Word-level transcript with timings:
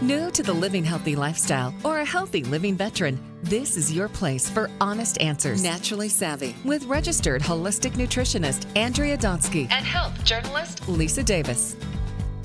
New 0.00 0.30
to 0.30 0.44
the 0.44 0.52
living 0.52 0.84
healthy 0.84 1.16
lifestyle 1.16 1.74
or 1.82 1.98
a 1.98 2.04
healthy 2.04 2.44
living 2.44 2.76
veteran, 2.76 3.18
this 3.42 3.76
is 3.76 3.92
your 3.92 4.08
place 4.08 4.48
for 4.48 4.70
honest 4.80 5.20
answers. 5.20 5.60
Naturally 5.60 6.08
Savvy 6.08 6.54
with 6.64 6.84
registered 6.84 7.42
holistic 7.42 7.94
nutritionist 7.94 8.64
Andrea 8.76 9.18
Donsky 9.18 9.62
and 9.72 9.84
health 9.84 10.24
journalist 10.24 10.88
Lisa 10.88 11.24
Davis. 11.24 11.74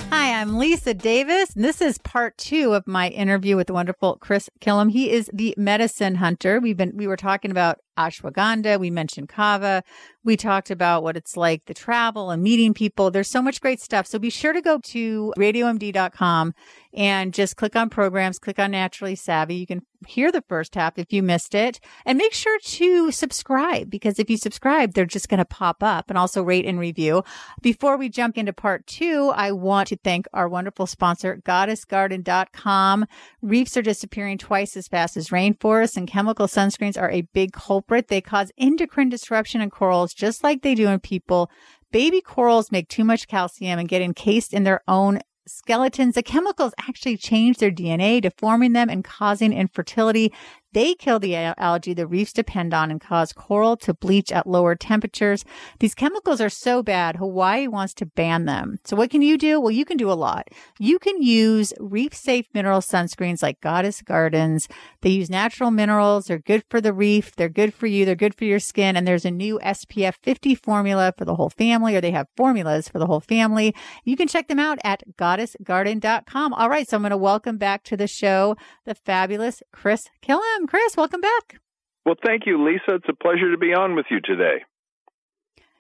Hi, 0.10 0.42
I'm 0.42 0.58
Lisa 0.58 0.96
Davis, 0.96 1.56
and 1.56 1.64
this 1.64 1.80
is 1.80 2.00
part 2.00 2.40
two 2.40 2.74
of 2.74 2.88
my 2.88 3.10
interview 3.10 3.56
with 3.56 3.68
the 3.68 3.74
wonderful 3.74 4.18
Chris 4.18 4.50
Kilham. 4.60 4.90
He 4.90 5.12
is 5.12 5.30
the 5.32 5.54
medicine 5.56 6.16
hunter. 6.16 6.60
We've 6.60 6.78
been 6.78 6.98
we 6.98 7.06
were 7.06 7.18
talking 7.18 7.52
about 7.52 7.82
ashwagandha. 7.98 8.80
We 8.80 8.90
mentioned 8.90 9.30
kava. 9.30 9.84
We 10.24 10.38
talked 10.38 10.72
about 10.72 11.04
what 11.04 11.18
it's 11.18 11.36
like 11.36 11.66
the 11.66 11.74
travel 11.74 12.30
and 12.30 12.42
meeting 12.42 12.74
people. 12.74 13.12
There's 13.12 13.30
so 13.30 13.42
much 13.42 13.60
great 13.60 13.82
stuff. 13.82 14.08
So 14.08 14.20
be 14.20 14.30
sure 14.30 14.54
to 14.54 14.62
go 14.62 14.80
to 14.80 15.34
radiomd.com 15.38 16.54
and 16.94 17.34
just 17.34 17.58
click 17.58 17.76
on 17.76 17.90
programs, 17.90 18.40
click 18.40 18.60
on 18.60 18.72
Naturally 18.72 19.16
Savvy. 19.16 19.56
You 19.56 19.68
can 19.68 19.82
hear 20.08 20.32
the 20.32 20.44
first 20.48 20.76
half 20.76 20.98
if 20.98 21.12
you 21.12 21.24
missed 21.24 21.56
it 21.56 21.80
and 22.06 22.18
make 22.18 22.34
sure 22.34 22.60
to 22.60 23.12
subscribe 23.12 23.90
because 23.90 24.20
if 24.20 24.30
you 24.30 24.38
subscribe, 24.38 24.94
they're 24.94 25.06
just 25.06 25.30
going 25.30 25.40
to 25.40 25.46
pop 25.46 25.82
up 25.82 26.10
and 26.10 26.18
also 26.18 26.44
rate 26.44 26.66
and 26.66 26.80
review. 26.80 27.24
Before 27.62 27.98
we 27.98 28.10
jump 28.10 28.38
into 28.38 28.54
part 28.54 28.86
two, 28.86 29.32
I 29.36 29.52
want 29.52 29.90
to 29.90 29.98
thank 29.98 30.28
our 30.34 30.48
wonderful 30.48 30.88
sponsor, 30.88 31.42
goddessgarden.com. 31.46 33.06
Reefs 33.42 33.78
are 33.78 33.82
disappearing 33.82 34.38
twice 34.38 34.78
as 34.78 34.88
fast 34.88 35.18
as 35.18 35.30
rainforests 35.30 35.98
and 35.98 36.08
chemical 36.08 36.48
sunscreens 36.48 37.02
are 37.02 37.12
a 37.12 37.22
big 37.22 37.54
culprit. 37.54 37.83
They 38.08 38.22
cause 38.22 38.52
endocrine 38.58 39.10
disruption 39.10 39.62
in 39.62 39.70
corals 39.70 40.14
just 40.14 40.44
like 40.44 40.62
they 40.62 40.76
do 40.76 40.88
in 40.88 41.00
people. 41.00 41.50
Baby 41.92 42.22
corals 42.22 42.72
make 42.72 42.88
too 42.88 43.04
much 43.04 43.28
calcium 43.28 43.80
and 43.80 43.88
get 43.88 44.02
encased 44.02 44.54
in 44.54 44.64
their 44.64 44.82
own 44.88 45.20
skeletons. 45.48 46.16
The 46.16 46.24
chemicals 46.24 46.74
actually 46.80 47.18
change 47.18 47.58
their 47.58 47.72
DNA, 47.72 48.22
deforming 48.22 48.74
them 48.74 48.90
and 48.90 49.04
causing 49.04 49.54
infertility. 49.54 50.34
They 50.74 50.96
kill 50.96 51.20
the 51.20 51.36
algae 51.36 51.94
the 51.94 52.08
reefs 52.08 52.34
depend 52.34 52.74
on 52.74 52.92
and 52.92 53.00
cause 53.00 53.32
coral 53.34 53.78
to 53.78 53.94
bleach 53.94 54.32
at 54.32 54.48
lower 54.48 54.76
temperatures. 54.76 55.46
These 55.80 55.96
chemicals 55.96 56.42
are 56.42 56.50
so 56.50 56.84
bad, 56.84 57.18
Hawaii 57.18 57.68
wants 57.68 57.94
to 57.96 58.06
ban 58.06 58.46
them. 58.46 58.80
So 58.84 58.96
what 58.96 59.10
can 59.10 59.22
you 59.22 59.38
do? 59.38 59.60
Well, 59.60 59.72
you 59.72 59.86
can 59.86 59.98
do 59.98 60.12
a 60.12 60.14
lot. 60.14 60.48
You 60.80 61.00
can 61.00 61.22
use 61.22 61.74
reef 61.80 62.14
safe 62.14 62.48
mineral 62.54 62.82
sunscreens 62.82 63.44
like 63.44 63.62
Goddess 63.62 64.02
Gardens. 64.02 64.68
They 65.02 65.12
use 65.12 65.30
natural 65.30 65.72
minerals. 65.72 66.26
They're 66.26 66.40
good 66.40 66.64
for 66.70 66.82
the 66.82 66.94
reef. 66.94 67.36
They're 67.36 67.50
good 67.50 67.74
for 67.74 67.88
you. 67.88 68.06
They're 68.06 68.16
good 68.16 68.36
for 68.36 68.46
your 68.46 68.60
skin. 68.60 68.96
And 68.96 69.08
there's 69.08 69.26
a 69.26 69.32
new 69.32 69.60
SPF 69.64 70.16
50 70.22 70.56
formula 70.56 71.14
for 71.18 71.26
the 71.26 71.36
whole 71.36 71.50
family, 71.50 71.96
or 71.96 72.02
they 72.02 72.12
have 72.12 72.28
formulas 72.36 72.90
for 72.90 73.00
the 73.00 73.06
whole 73.06 73.20
family. 73.20 73.76
You 74.04 74.16
can 74.16 74.28
check 74.28 74.48
them 74.48 74.60
out 74.60 74.80
at 74.84 75.04
goddessgarden.com. 75.18 76.54
All 76.54 76.70
right. 76.70 76.88
So 76.88 76.98
I'm 76.98 77.04
going 77.04 77.12
to 77.12 77.18
welcome 77.18 77.58
back 77.58 77.84
to 77.84 77.98
the 77.98 78.08
show 78.08 78.56
the 78.86 78.96
fabulous 78.96 79.62
Chris 79.72 80.10
Kilham. 80.22 80.63
Chris, 80.68 80.98
welcome 80.98 81.22
back. 81.22 81.60
Well, 82.06 82.16
thank 82.24 82.46
you, 82.46 82.64
Lisa. 82.64 82.96
It's 82.96 83.10
a 83.10 83.14
pleasure 83.14 83.52
to 83.52 83.58
be 83.58 83.74
on 83.74 83.96
with 83.96 84.06
you 84.10 84.20
today. 84.22 84.64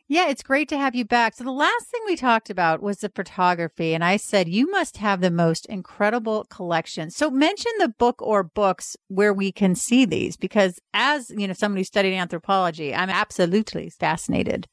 Yeah, 0.09 0.27
it's 0.27 0.43
great 0.43 0.67
to 0.69 0.77
have 0.77 0.95
you 0.95 1.05
back. 1.05 1.33
So, 1.33 1.43
the 1.43 1.51
last 1.51 1.87
thing 1.87 2.01
we 2.05 2.15
talked 2.15 2.49
about 2.49 2.81
was 2.81 2.97
the 2.97 3.09
photography, 3.09 3.93
and 3.93 4.03
I 4.03 4.17
said 4.17 4.49
you 4.49 4.69
must 4.69 4.97
have 4.97 5.21
the 5.21 5.31
most 5.31 5.65
incredible 5.67 6.45
collection. 6.49 7.09
So, 7.09 7.31
mention 7.31 7.71
the 7.79 7.87
book 7.87 8.21
or 8.21 8.43
books 8.43 8.97
where 9.07 9.33
we 9.33 9.51
can 9.51 9.75
see 9.75 10.05
these, 10.05 10.35
because 10.35 10.79
as 10.93 11.31
you 11.35 11.47
know, 11.47 11.53
somebody 11.53 11.81
who 11.81 11.85
studied 11.85 12.15
anthropology, 12.15 12.93
I'm 12.93 13.09
absolutely 13.09 13.89
fascinated. 13.89 14.67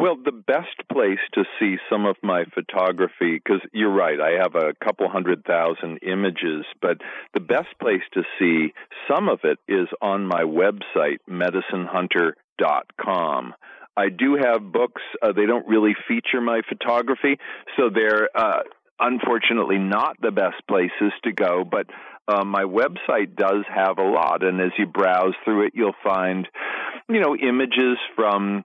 Well, 0.00 0.16
the 0.16 0.32
best 0.32 0.88
place 0.90 1.20
to 1.34 1.44
see 1.58 1.76
some 1.90 2.06
of 2.06 2.16
my 2.22 2.44
photography, 2.54 3.34
because 3.34 3.60
you're 3.74 3.94
right, 3.94 4.18
I 4.18 4.40
have 4.40 4.54
a 4.54 4.72
couple 4.82 5.10
hundred 5.10 5.44
thousand 5.44 5.98
images, 6.02 6.64
but 6.80 6.96
the 7.34 7.40
best 7.40 7.68
place 7.78 8.00
to 8.14 8.22
see 8.38 8.72
some 9.06 9.28
of 9.28 9.40
it 9.44 9.58
is 9.68 9.88
on 10.00 10.26
my 10.26 10.44
website, 10.44 11.18
medicinehunter.com. 11.28 13.54
I 13.94 14.08
do 14.08 14.38
have 14.42 14.72
books. 14.72 15.02
Uh, 15.20 15.32
they 15.32 15.44
don't 15.44 15.68
really 15.68 15.94
feature 16.08 16.40
my 16.40 16.62
photography, 16.66 17.38
so 17.76 17.90
they're 17.94 18.30
uh, 18.34 18.62
unfortunately 18.98 19.76
not 19.76 20.16
the 20.22 20.30
best 20.30 20.66
places 20.66 21.12
to 21.24 21.32
go, 21.32 21.62
but 21.70 21.84
uh, 22.26 22.42
my 22.42 22.62
website 22.62 23.36
does 23.36 23.66
have 23.68 23.98
a 23.98 24.08
lot. 24.08 24.42
And 24.42 24.62
as 24.62 24.72
you 24.78 24.86
browse 24.86 25.34
through 25.44 25.66
it, 25.66 25.74
you'll 25.74 25.92
find, 26.02 26.48
you 27.10 27.20
know, 27.20 27.36
images 27.36 27.98
from 28.16 28.64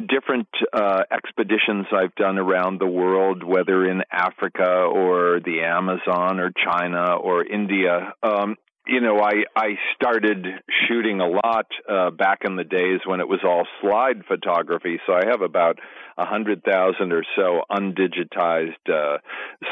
different 0.00 0.48
uh, 0.72 1.02
expeditions 1.10 1.86
I've 1.92 2.14
done 2.14 2.38
around 2.38 2.80
the 2.80 2.86
world, 2.86 3.42
whether 3.42 3.84
in 3.84 4.02
Africa 4.10 4.68
or 4.68 5.40
the 5.44 5.62
Amazon 5.62 6.40
or 6.40 6.50
China 6.50 7.14
or 7.16 7.44
India. 7.44 8.14
Um, 8.22 8.56
you 8.90 9.00
know, 9.00 9.20
I 9.20 9.44
I 9.54 9.78
started 9.94 10.44
shooting 10.88 11.20
a 11.20 11.28
lot 11.28 11.66
uh, 11.88 12.10
back 12.10 12.40
in 12.44 12.56
the 12.56 12.64
days 12.64 12.98
when 13.06 13.20
it 13.20 13.28
was 13.28 13.38
all 13.44 13.64
slide 13.80 14.24
photography. 14.26 14.98
So 15.06 15.12
I 15.12 15.30
have 15.30 15.42
about 15.42 15.78
a 16.18 16.26
hundred 16.26 16.64
thousand 16.64 17.12
or 17.12 17.22
so 17.36 17.60
undigitized 17.70 18.90
uh, 18.92 19.18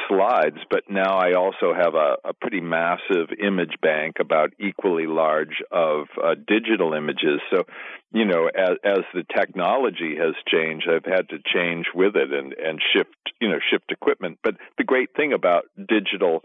slides. 0.06 0.58
But 0.70 0.84
now 0.88 1.16
I 1.16 1.32
also 1.32 1.74
have 1.74 1.96
a, 1.96 2.28
a 2.28 2.32
pretty 2.32 2.60
massive 2.60 3.30
image 3.42 3.74
bank, 3.82 4.16
about 4.20 4.50
equally 4.60 5.06
large 5.06 5.64
of 5.72 6.06
uh, 6.22 6.36
digital 6.46 6.94
images. 6.94 7.40
So, 7.50 7.64
you 8.12 8.24
know, 8.24 8.48
as 8.54 8.76
as 8.84 9.00
the 9.12 9.24
technology 9.36 10.14
has 10.16 10.36
changed, 10.46 10.88
I've 10.88 11.04
had 11.04 11.28
to 11.30 11.38
change 11.52 11.86
with 11.92 12.14
it 12.14 12.32
and 12.32 12.52
and 12.52 12.80
shift 12.94 13.16
you 13.40 13.48
know 13.48 13.58
shift 13.68 13.90
equipment. 13.90 14.38
But 14.44 14.54
the 14.78 14.84
great 14.84 15.10
thing 15.16 15.32
about 15.32 15.64
digital 15.76 16.44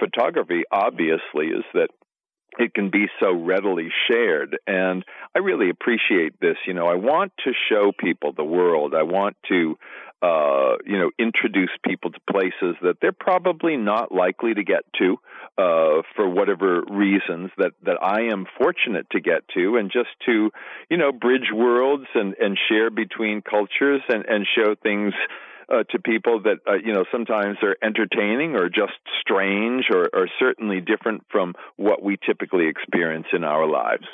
photography 0.00 0.62
obviously 0.72 1.46
is 1.46 1.64
that 1.74 1.90
it 2.58 2.74
can 2.74 2.90
be 2.90 3.06
so 3.20 3.32
readily 3.32 3.88
shared. 4.08 4.58
And 4.66 5.04
i 5.34 5.38
really 5.38 5.70
appreciate 5.70 6.40
this. 6.40 6.56
You 6.66 6.74
know 6.74 6.86
i 6.86 6.94
want 6.94 7.32
to 7.44 7.52
show 7.68 7.92
people 7.96 8.32
the 8.32 8.44
world. 8.44 8.94
I 8.94 9.04
want 9.04 9.36
to 9.48 9.78
uh 10.20 10.74
you 10.84 10.98
know 10.98 11.10
introduce 11.18 11.70
people 11.84 12.10
to 12.10 12.18
places 12.28 12.74
that 12.82 12.96
they're 13.00 13.12
probably 13.12 13.76
not 13.76 14.10
likely 14.10 14.52
to 14.52 14.64
get 14.64 14.82
to 14.98 15.16
uh 15.56 16.02
for 16.16 16.28
whatever 16.28 16.82
reasons 16.90 17.50
that 17.56 17.70
that 17.84 18.02
i 18.02 18.22
am 18.22 18.44
fortunate 18.58 19.08
to 19.10 19.20
get 19.20 19.46
to 19.54 19.76
and 19.76 19.92
just 19.92 20.08
to 20.26 20.50
you 20.90 20.96
know 20.96 21.12
bridge 21.12 21.52
worlds 21.54 22.06
and 22.16 22.34
and 22.40 22.58
share 22.68 22.90
between 22.90 23.42
cultures 23.42 24.02
and 24.08 24.24
and 24.26 24.44
show 24.56 24.74
things 24.82 25.14
uh, 25.68 25.84
to 25.90 25.98
people 25.98 26.42
that 26.42 26.58
uh, 26.66 26.74
you 26.74 26.92
know 26.92 27.04
sometimes 27.12 27.58
are 27.62 27.76
entertaining 27.82 28.54
or 28.54 28.68
just 28.68 28.92
strange 29.20 29.84
or, 29.90 30.08
or 30.12 30.28
certainly 30.38 30.80
different 30.80 31.24
from 31.30 31.54
what 31.76 32.02
we 32.02 32.16
typically 32.24 32.68
experience 32.68 33.26
in 33.32 33.44
our 33.44 33.66
lives. 33.68 34.06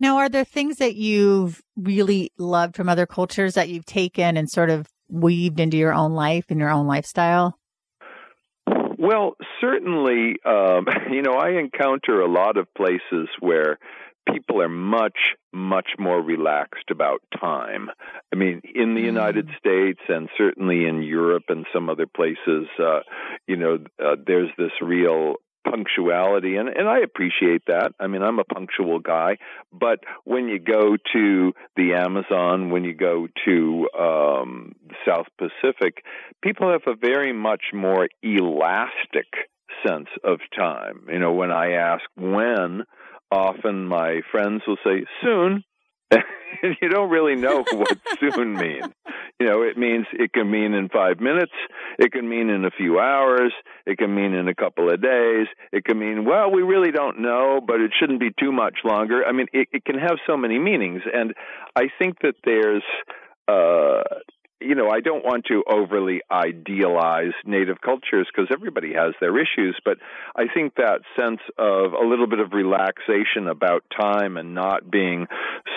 Now, 0.00 0.18
are 0.18 0.28
there 0.28 0.44
things 0.44 0.76
that 0.76 0.94
you've 0.94 1.60
really 1.76 2.32
loved 2.38 2.76
from 2.76 2.88
other 2.88 3.06
cultures 3.06 3.54
that 3.54 3.68
you've 3.68 3.86
taken 3.86 4.36
and 4.36 4.48
sort 4.48 4.70
of 4.70 4.88
weaved 5.08 5.58
into 5.58 5.76
your 5.76 5.92
own 5.92 6.12
life 6.12 6.46
and 6.50 6.60
your 6.60 6.70
own 6.70 6.86
lifestyle? 6.86 7.58
Well, 8.98 9.36
certainly, 9.60 10.36
um, 10.44 10.86
you 11.10 11.22
know, 11.22 11.34
I 11.34 11.58
encounter 11.58 12.20
a 12.20 12.30
lot 12.30 12.56
of 12.56 12.72
places 12.74 13.28
where 13.40 13.78
people 14.32 14.62
are 14.62 14.68
much, 14.68 15.18
much 15.52 15.90
more 15.98 16.20
relaxed 16.20 16.90
about 16.90 17.22
time. 17.40 17.90
I 18.32 18.36
mean, 18.36 18.60
in 18.74 18.94
the 18.94 19.02
mm. 19.02 19.06
United 19.06 19.48
States 19.58 20.00
and 20.08 20.28
certainly 20.36 20.86
in 20.86 21.02
Europe 21.02 21.44
and 21.48 21.66
some 21.72 21.88
other 21.88 22.06
places, 22.06 22.66
uh, 22.78 23.00
you 23.46 23.56
know, 23.56 23.78
uh, 24.02 24.16
there's 24.26 24.50
this 24.56 24.72
real 24.80 25.36
punctuality 25.68 26.56
and 26.56 26.68
and 26.68 26.88
I 26.88 27.00
appreciate 27.00 27.62
that. 27.66 27.92
I 28.00 28.06
mean, 28.06 28.22
I'm 28.22 28.38
a 28.38 28.44
punctual 28.44 29.00
guy, 29.00 29.36
but 29.72 30.00
when 30.24 30.48
you 30.48 30.58
go 30.58 30.96
to 31.12 31.52
the 31.76 31.94
Amazon, 31.94 32.70
when 32.70 32.84
you 32.84 32.94
go 32.94 33.28
to 33.44 33.88
um 33.98 34.74
South 35.06 35.26
Pacific, 35.36 36.04
people 36.42 36.70
have 36.70 36.86
a 36.86 36.96
very 36.96 37.32
much 37.32 37.64
more 37.74 38.08
elastic 38.22 39.26
sense 39.86 40.08
of 40.24 40.38
time. 40.56 41.06
You 41.12 41.18
know, 41.18 41.32
when 41.32 41.50
I 41.50 41.72
ask 41.72 42.04
when 42.16 42.84
often 43.30 43.86
my 43.86 44.20
friends 44.30 44.62
will 44.66 44.78
say 44.84 45.04
soon? 45.22 45.64
And 46.62 46.76
you 46.80 46.88
don't 46.88 47.10
really 47.10 47.36
know 47.36 47.62
what 47.72 47.98
soon 48.18 48.54
means. 48.54 48.88
You 49.38 49.46
know 49.46 49.62
it 49.62 49.76
means 49.76 50.06
it 50.12 50.32
can 50.32 50.50
mean 50.50 50.72
in 50.72 50.88
5 50.88 51.20
minutes 51.20 51.52
it 51.98 52.10
can 52.10 52.28
mean 52.28 52.48
in 52.48 52.64
a 52.64 52.70
few 52.70 52.98
hours 52.98 53.52
it 53.86 53.98
can 53.98 54.14
mean 54.14 54.32
in 54.32 54.48
a 54.48 54.54
couple 54.54 54.90
of 54.90 55.00
days 55.00 55.46
it 55.72 55.84
can 55.84 55.98
mean 55.98 56.24
well 56.24 56.50
we 56.50 56.62
really 56.62 56.90
don't 56.90 57.20
know 57.20 57.60
but 57.64 57.80
it 57.80 57.92
shouldn't 58.00 58.18
be 58.18 58.30
too 58.40 58.50
much 58.50 58.78
longer. 58.82 59.22
I 59.24 59.32
mean 59.32 59.46
it, 59.52 59.68
it 59.72 59.84
can 59.84 59.98
have 59.98 60.16
so 60.26 60.36
many 60.36 60.58
meanings. 60.58 61.02
And 61.12 61.34
i 61.76 61.84
think 61.98 62.16
that 62.22 62.34
there's 62.44 62.82
uh 63.46 64.02
you 64.60 64.74
know, 64.74 64.88
I 64.90 65.00
don't 65.00 65.24
want 65.24 65.46
to 65.46 65.62
overly 65.68 66.20
idealize 66.30 67.32
native 67.44 67.80
cultures 67.80 68.26
because 68.32 68.48
everybody 68.52 68.92
has 68.94 69.14
their 69.20 69.38
issues, 69.38 69.78
but 69.84 69.98
I 70.34 70.44
think 70.52 70.74
that 70.76 71.00
sense 71.16 71.40
of 71.56 71.92
a 71.92 72.06
little 72.06 72.26
bit 72.26 72.40
of 72.40 72.52
relaxation 72.52 73.46
about 73.48 73.84
time 73.98 74.36
and 74.36 74.54
not 74.54 74.90
being 74.90 75.26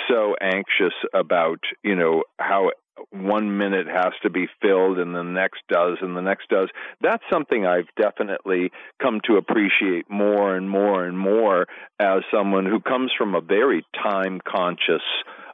so 0.09 0.35
anxious 0.41 0.93
about, 1.13 1.59
you 1.83 1.95
know, 1.95 2.23
how 2.39 2.71
one 3.09 3.57
minute 3.57 3.87
has 3.87 4.13
to 4.23 4.29
be 4.29 4.47
filled 4.61 4.99
and 4.99 5.15
the 5.15 5.23
next 5.23 5.61
does 5.69 5.97
and 6.01 6.15
the 6.15 6.21
next 6.21 6.49
does. 6.49 6.69
That's 7.01 7.23
something 7.31 7.65
I've 7.65 7.89
definitely 7.99 8.71
come 9.01 9.21
to 9.27 9.37
appreciate 9.37 10.09
more 10.09 10.55
and 10.55 10.69
more 10.69 11.05
and 11.05 11.17
more 11.17 11.67
as 11.99 12.21
someone 12.33 12.65
who 12.65 12.79
comes 12.79 13.11
from 13.17 13.35
a 13.35 13.41
very 13.41 13.85
time 14.03 14.39
conscious 14.45 15.03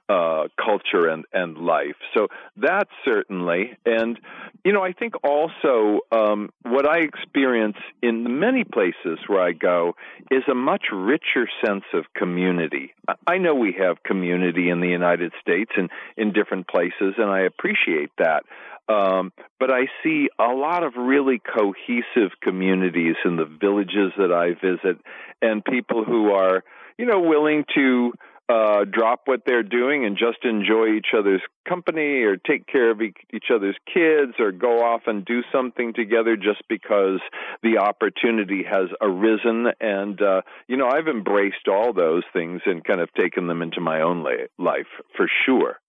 uh, 0.09 0.47
culture 0.63 1.07
and, 1.07 1.25
and 1.33 1.57
life. 1.57 1.95
So 2.15 2.27
that 2.57 2.87
certainly, 3.03 3.77
and 3.85 4.19
you 4.63 4.73
know, 4.73 4.81
I 4.81 4.93
think 4.93 5.13
also 5.23 5.99
um, 6.11 6.49
what 6.63 6.87
I 6.87 6.99
experience 6.99 7.77
in 8.01 8.23
the 8.23 8.29
many 8.29 8.63
places 8.63 9.19
where 9.27 9.41
I 9.41 9.51
go 9.51 9.95
is 10.31 10.43
a 10.49 10.55
much 10.55 10.85
richer 10.93 11.47
sense 11.65 11.83
of 11.93 12.05
community. 12.15 12.93
I 13.25 13.37
know 13.37 13.53
we 13.53 13.75
have 13.79 14.03
community 14.03 14.69
in 14.69 14.81
the 14.81 14.87
United 14.87 15.33
States 15.41 15.71
and 15.75 15.89
in 16.15 16.33
different 16.33 16.67
places, 16.67 17.15
and 17.17 17.29
I 17.29 17.41
appreciate 17.41 18.11
that. 18.17 18.43
Um, 18.89 19.33
but 19.59 19.69
I 19.71 19.87
see 20.03 20.29
a 20.39 20.53
lot 20.53 20.83
of 20.83 20.93
really 20.95 21.39
cohesive 21.39 22.31
communities 22.41 23.15
in 23.25 23.35
the 23.35 23.45
villages 23.45 24.13
that 24.17 24.31
I 24.31 24.53
visit, 24.53 25.01
and 25.41 25.63
people 25.63 26.05
who 26.05 26.31
are, 26.31 26.63
you 26.97 27.05
know, 27.05 27.19
willing 27.19 27.65
to 27.75 28.13
uh, 28.49 28.85
drop 28.85 29.23
what 29.25 29.41
they're 29.45 29.63
doing 29.63 30.05
and 30.05 30.17
just 30.17 30.45
enjoy 30.45 30.95
each 30.95 31.07
other's 31.17 31.41
company 31.67 32.23
or 32.23 32.37
take 32.37 32.65
care 32.65 32.89
of 32.91 33.01
each 33.01 33.45
other's 33.53 33.75
kids 33.93 34.33
or 34.39 34.51
go 34.51 34.79
off 34.79 35.01
and 35.07 35.25
do 35.25 35.41
something 35.51 35.93
together 35.93 36.37
just 36.37 36.63
because 36.69 37.19
the 37.61 37.77
opportunity 37.77 38.63
has 38.63 38.87
arisen. 39.01 39.67
And, 39.81 40.21
uh, 40.21 40.41
you 40.67 40.77
know, 40.77 40.87
I've 40.87 41.07
embraced 41.07 41.67
all 41.67 41.91
those 41.91 42.23
things 42.31 42.61
and 42.65 42.83
kind 42.83 43.01
of 43.01 43.13
taken 43.13 43.47
them 43.47 43.61
into 43.61 43.81
my 43.81 44.01
own 44.01 44.25
life 44.57 44.87
for 45.15 45.27
sure. 45.45 45.79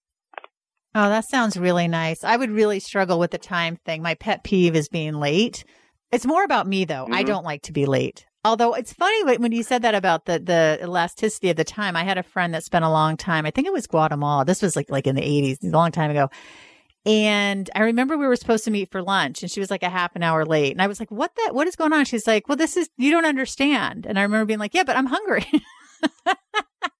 Oh, 0.94 1.08
that 1.08 1.28
sounds 1.28 1.56
really 1.56 1.87
nice. 1.87 2.25
I 2.25 2.37
would 2.37 2.50
really 2.50 2.81
struggle 2.81 3.20
with 3.20 3.31
the 3.31 3.38
time 3.38 3.76
thing. 3.84 4.02
My 4.02 4.14
pet 4.14 4.43
peeve 4.43 4.75
is 4.75 4.88
being 4.88 5.14
late. 5.14 5.64
It's 6.10 6.26
more 6.26 6.43
about 6.43 6.66
me 6.66 6.84
though. 6.87 7.05
Mm-hmm. 7.05 7.14
I 7.14 7.22
don't 7.22 7.44
like 7.44 7.62
to 7.62 7.72
be 7.72 7.87
late. 7.87 8.26
Although 8.44 8.75
it's 8.75 8.93
funny 8.93 9.37
when 9.37 9.52
you 9.52 9.62
said 9.62 9.82
that 9.82 9.94
about 9.94 10.25
the, 10.26 10.38
the 10.38 10.79
elasticity 10.82 11.50
of 11.50 11.56
the 11.56 11.64
time. 11.64 11.96
I 11.96 12.05
had 12.05 12.19
a 12.19 12.23
friend 12.23 12.55
that 12.55 12.64
spent 12.64 12.85
a 12.85 12.90
long 12.90 13.17
time. 13.17 13.44
I 13.46 13.50
think 13.50 13.67
it 13.67 13.73
was 13.73 13.87
Guatemala. 13.87 14.44
This 14.44 14.62
was 14.62 14.76
like 14.76 14.90
like 14.90 15.06
in 15.06 15.17
the 15.17 15.23
eighties, 15.23 15.58
a 15.62 15.67
long 15.67 15.90
time 15.93 16.11
ago. 16.11 16.31
And 17.08 17.70
I 17.75 17.81
remember 17.81 18.19
we 18.19 18.26
were 18.26 18.37
supposed 18.37 18.64
to 18.64 18.70
meet 18.70 18.90
for 18.90 19.02
lunch 19.02 19.43
and 19.43 19.50
she 19.50 19.61
was 19.61 19.70
like 19.70 19.82
a 19.82 19.88
half 19.88 20.14
an 20.14 20.23
hour 20.23 20.44
late. 20.44 20.73
And 20.73 20.82
I 20.82 20.87
was 20.87 21.00
like, 21.00 21.11
what 21.11 21.35
that, 21.37 21.55
what 21.55 21.67
is 21.67 21.75
going 21.75 21.93
on? 21.93 22.05
She's 22.05 22.26
like, 22.26 22.49
well, 22.49 22.56
this 22.56 22.76
is, 22.76 22.90
you 22.99 23.11
don't 23.11 23.25
understand. 23.25 24.05
And 24.05 24.19
I 24.19 24.23
remember 24.23 24.44
being 24.44 24.58
like, 24.58 24.75
yeah, 24.75 24.84
but 24.84 24.96
I'm 24.96 25.06
hungry. 25.06 25.46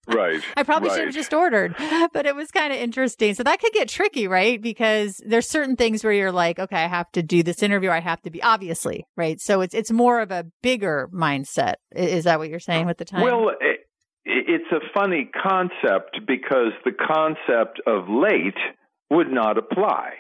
right. 0.09 0.43
I 0.57 0.63
probably 0.63 0.89
right. 0.91 0.97
should 0.97 1.05
have 1.07 1.15
just 1.15 1.33
ordered, 1.33 1.75
but 2.13 2.27
it 2.27 2.35
was 2.35 2.51
kind 2.51 2.73
of 2.73 2.79
interesting. 2.79 3.35
So 3.35 3.43
that 3.43 3.61
could 3.61 3.73
get 3.73 3.89
tricky, 3.89 4.29
right? 4.29 4.61
Because 4.61 5.21
there's 5.25 5.49
certain 5.49 5.77
things 5.77 6.05
where 6.05 6.13
you're 6.13 6.33
like, 6.33 6.59
okay, 6.59 6.85
I 6.85 6.89
have 6.89 7.11
to 7.13 7.23
do 7.23 7.43
this 7.43 7.63
interview. 7.63 7.91
I 7.91 8.01
have 8.01 8.23
to 8.23 8.31
be 8.31 8.43
obviously, 8.43 9.07
right? 9.17 9.41
So 9.41 9.61
it's, 9.61 9.75
it's 9.75 9.91
more 9.91 10.21
of 10.21 10.31
a 10.31 10.47
bigger 10.63 11.09
mindset. 11.13 11.75
Is 11.95 12.25
that 12.25 12.39
what 12.39 12.49
you're 12.49 12.61
saying 12.61 12.87
with 12.87 12.99
the 12.99 13.05
time? 13.05 13.23
Well, 13.23 13.51
it, 13.61 13.81
it's 14.25 14.71
a 14.73 14.81
funny 14.95 15.31
concept 15.43 16.21
because 16.27 16.73
the 16.85 16.93
concept 16.93 17.81
of 17.87 18.09
late 18.09 18.59
would 19.11 19.31
not 19.31 19.57
apply. 19.57 20.13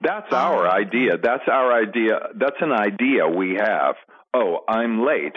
That's 0.00 0.32
our 0.32 0.66
oh. 0.66 0.70
idea. 0.70 1.18
That's 1.22 1.48
our 1.50 1.72
idea. 1.72 2.18
That's 2.36 2.56
an 2.60 2.72
idea 2.72 3.28
we 3.28 3.56
have. 3.60 3.96
Oh, 4.34 4.58
I'm 4.68 5.04
late. 5.04 5.34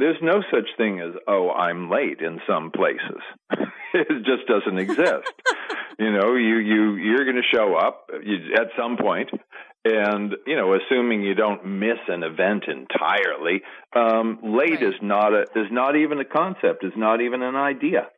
There's 0.00 0.16
no 0.22 0.42
such 0.50 0.68
thing 0.76 1.00
as 1.00 1.14
oh 1.28 1.50
I'm 1.50 1.90
late 1.90 2.20
in 2.20 2.40
some 2.48 2.70
places. 2.70 3.20
it 3.94 4.24
just 4.24 4.48
doesn't 4.48 4.78
exist. 4.78 5.32
you 5.98 6.10
know, 6.10 6.34
you 6.34 6.56
you 6.56 6.94
you're 6.96 7.24
going 7.24 7.36
to 7.36 7.56
show 7.56 7.74
up 7.74 8.08
at 8.10 8.68
some 8.78 8.96
point, 8.96 9.28
and 9.84 10.34
you 10.46 10.56
know, 10.56 10.74
assuming 10.74 11.22
you 11.22 11.34
don't 11.34 11.66
miss 11.66 11.98
an 12.08 12.22
event 12.22 12.64
entirely, 12.66 13.60
um, 13.94 14.38
late 14.42 14.80
right. 14.80 14.82
is 14.82 14.94
not 15.02 15.34
a 15.34 15.42
is 15.54 15.70
not 15.70 15.96
even 15.96 16.18
a 16.18 16.24
concept. 16.24 16.82
Is 16.82 16.92
not 16.96 17.20
even 17.20 17.42
an 17.42 17.56
idea. 17.56 18.08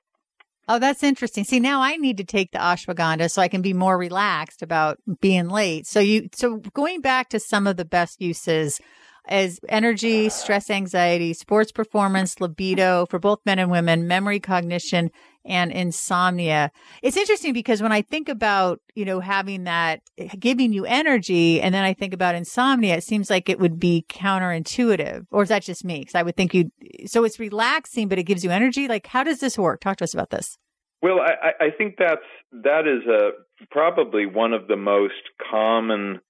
Oh, 0.69 0.79
that's 0.79 1.03
interesting. 1.03 1.43
See, 1.43 1.59
now 1.59 1.83
I 1.83 1.97
need 1.97 2.17
to 2.19 2.25
take 2.25 2.53
the 2.53 2.59
ashwagandha 2.59 3.29
so 3.31 3.43
I 3.43 3.49
can 3.49 3.63
be 3.63 3.73
more 3.73 3.99
relaxed 3.99 4.63
about 4.63 4.99
being 5.21 5.49
late. 5.49 5.89
So 5.89 5.99
you, 5.99 6.29
so 6.33 6.59
going 6.73 7.01
back 7.01 7.31
to 7.31 7.41
some 7.41 7.67
of 7.67 7.77
the 7.77 7.85
best 7.85 8.23
uses 8.23 8.81
as 9.27 9.61
energy, 9.69 10.29
stress, 10.29 10.69
anxiety, 10.71 11.33
sports 11.33 11.71
performance, 11.73 12.41
libido 12.41 13.07
for 13.07 13.19
both 13.19 13.41
men 13.47 13.59
and 13.59 13.71
women, 13.71 14.09
memory, 14.09 14.41
cognition, 14.41 15.11
and 15.45 15.73
insomnia. 15.73 16.71
It's 17.03 17.17
interesting 17.17 17.53
because 17.53 17.83
when 17.83 17.93
I 17.93 18.03
think 18.03 18.29
about, 18.29 18.81
you 18.95 19.05
know, 19.05 19.21
having 19.21 19.65
that 19.65 20.01
eh, 20.19 20.29
giving 20.39 20.73
you 20.73 20.85
energy 20.85 21.61
and 21.61 21.75
then 21.75 21.85
I 21.85 21.95
think 21.95 22.15
about 22.15 22.35
insomnia, 22.35 22.97
it 22.97 23.05
seems 23.05 23.31
like 23.31 23.49
it 23.49 23.59
would 23.59 23.79
be 23.79 24.05
counterintuitive. 24.09 25.27
Or 25.31 25.43
is 25.43 25.49
that 25.49 25.63
just 25.63 25.85
me? 25.85 26.01
Because 26.01 26.15
I 26.15 26.23
would 26.23 26.37
think 26.37 26.55
you, 26.55 26.71
so 27.07 27.25
it's 27.25 27.41
relaxing, 27.41 28.09
but 28.09 28.19
it 28.19 28.25
gives 28.25 28.45
you 28.45 28.51
energy. 28.51 28.89
Like, 28.89 29.07
how 29.07 29.25
does 29.25 29.41
this 29.41 29.59
work? 29.59 29.81
Talk 29.81 29.99
to 29.99 30.05
us 30.05 30.15
about 30.15 30.31
this. 30.31 30.59
Well, 31.01 31.19
I, 31.21 31.65
I 31.67 31.71
think 31.77 31.97
that's, 31.99 32.21
that 32.53 32.87
is 32.87 33.05
a, 33.09 33.31
probably 33.73 34.27
one 34.27 34.53
of 34.53 34.69
the 34.69 34.77
most 34.77 35.15
common 35.51 36.21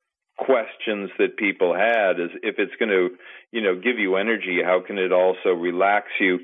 questions 0.44 1.10
that 1.18 1.36
people 1.36 1.74
had 1.74 2.20
is 2.20 2.30
if 2.42 2.56
it's 2.58 2.74
going 2.78 2.90
to, 2.90 3.10
you 3.52 3.62
know, 3.62 3.74
give 3.74 3.98
you 3.98 4.16
energy, 4.16 4.58
how 4.64 4.82
can 4.84 4.98
it 4.98 5.12
also 5.12 5.50
relax 5.50 6.08
you? 6.20 6.40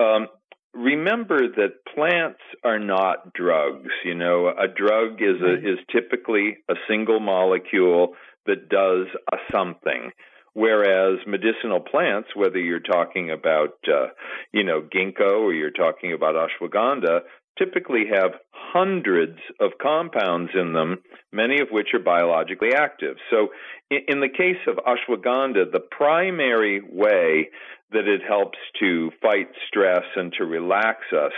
Um, 0.00 0.28
remember 0.74 1.38
that 1.56 1.84
plants 1.94 2.40
are 2.64 2.78
not 2.78 3.32
drugs. 3.32 3.90
You 4.04 4.14
know, 4.14 4.48
a 4.48 4.68
drug 4.68 5.20
is 5.20 5.40
a, 5.42 5.54
is 5.54 5.78
typically 5.90 6.58
a 6.68 6.74
single 6.88 7.20
molecule 7.20 8.14
that 8.46 8.68
does 8.68 9.06
a 9.32 9.36
something. 9.52 10.10
Whereas 10.54 11.18
medicinal 11.26 11.80
plants, 11.80 12.30
whether 12.34 12.58
you're 12.58 12.80
talking 12.80 13.30
about, 13.30 13.78
uh, 13.86 14.08
you 14.52 14.64
know, 14.64 14.80
ginkgo 14.82 15.40
or 15.42 15.52
you're 15.52 15.70
talking 15.70 16.12
about 16.12 16.34
ashwagandha, 16.34 17.20
typically 17.58 18.04
have 18.12 18.32
hundreds 18.72 19.38
of 19.60 19.72
compounds 19.80 20.50
in 20.54 20.72
them, 20.72 20.98
many 21.32 21.60
of 21.60 21.68
which 21.70 21.88
are 21.94 21.98
biologically 21.98 22.74
active. 22.74 23.16
So, 23.30 23.48
in 23.90 24.20
the 24.20 24.28
case 24.28 24.60
of 24.66 24.76
ashwagandha, 24.76 25.72
the 25.72 25.80
primary 25.80 26.80
way 26.80 27.48
that 27.92 28.06
it 28.06 28.20
helps 28.26 28.58
to 28.80 29.10
fight 29.22 29.48
stress 29.66 30.04
and 30.16 30.32
to 30.34 30.44
relax 30.44 31.00
us 31.12 31.32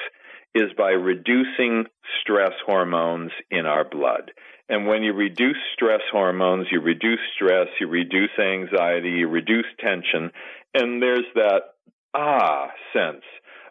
is 0.55 0.73
by 0.77 0.91
reducing 0.91 1.85
stress 2.21 2.53
hormones 2.67 3.31
in 3.50 3.67
our 3.67 3.88
blood. 3.88 4.33
And 4.69 4.87
when 4.87 5.03
you 5.03 5.12
reduce 5.12 5.56
stress 5.75 6.00
hormones, 6.11 6.67
you 6.71 6.81
reduce 6.81 7.21
stress, 7.35 7.69
you 7.81 7.88
reduce 7.88 8.37
anxiety, 8.38 9.11
you 9.11 9.29
reduce 9.29 9.67
tension, 9.79 10.33
and 10.75 11.03
there's 11.03 11.26
that 11.35 11.75
ah 12.15 12.69
sense 12.93 13.23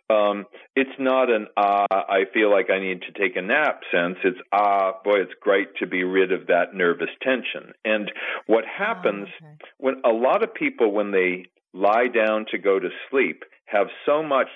um, 0.10 0.46
it's 0.76 0.98
not 1.00 1.30
an 1.30 1.48
ah, 1.56 1.86
I 1.92 2.24
feel 2.34 2.52
like 2.52 2.70
I 2.70 2.80
need 2.80 3.02
to 3.04 3.20
take 3.20 3.36
a 3.36 3.42
nap 3.42 3.82
sense. 3.92 4.18
It's 4.24 4.40
ah, 4.52 4.94
boy, 5.04 5.22
it's 5.22 5.34
great 5.42 5.76
to 5.80 5.88
be 5.88 6.04
rid 6.04 6.32
of 6.32 6.48
that 6.48 6.74
nervous 6.74 7.10
tension. 7.22 7.74
And 7.86 8.12
what 8.48 8.64
oh, 8.64 8.78
happens 8.78 9.28
oh, 9.42 9.46
okay. 9.46 9.72
when 9.78 10.02
a 10.06 10.10
lot 10.10 10.44
of 10.44 10.54
people, 10.54 10.92
when 10.92 11.12
they 11.12 11.46
lie 11.74 12.08
down 12.08 12.46
to 12.52 12.58
go 12.58 12.80
to 12.80 12.90
sleep, 13.10 13.44
have 13.66 13.88
so 14.06 14.24
much 14.24 14.48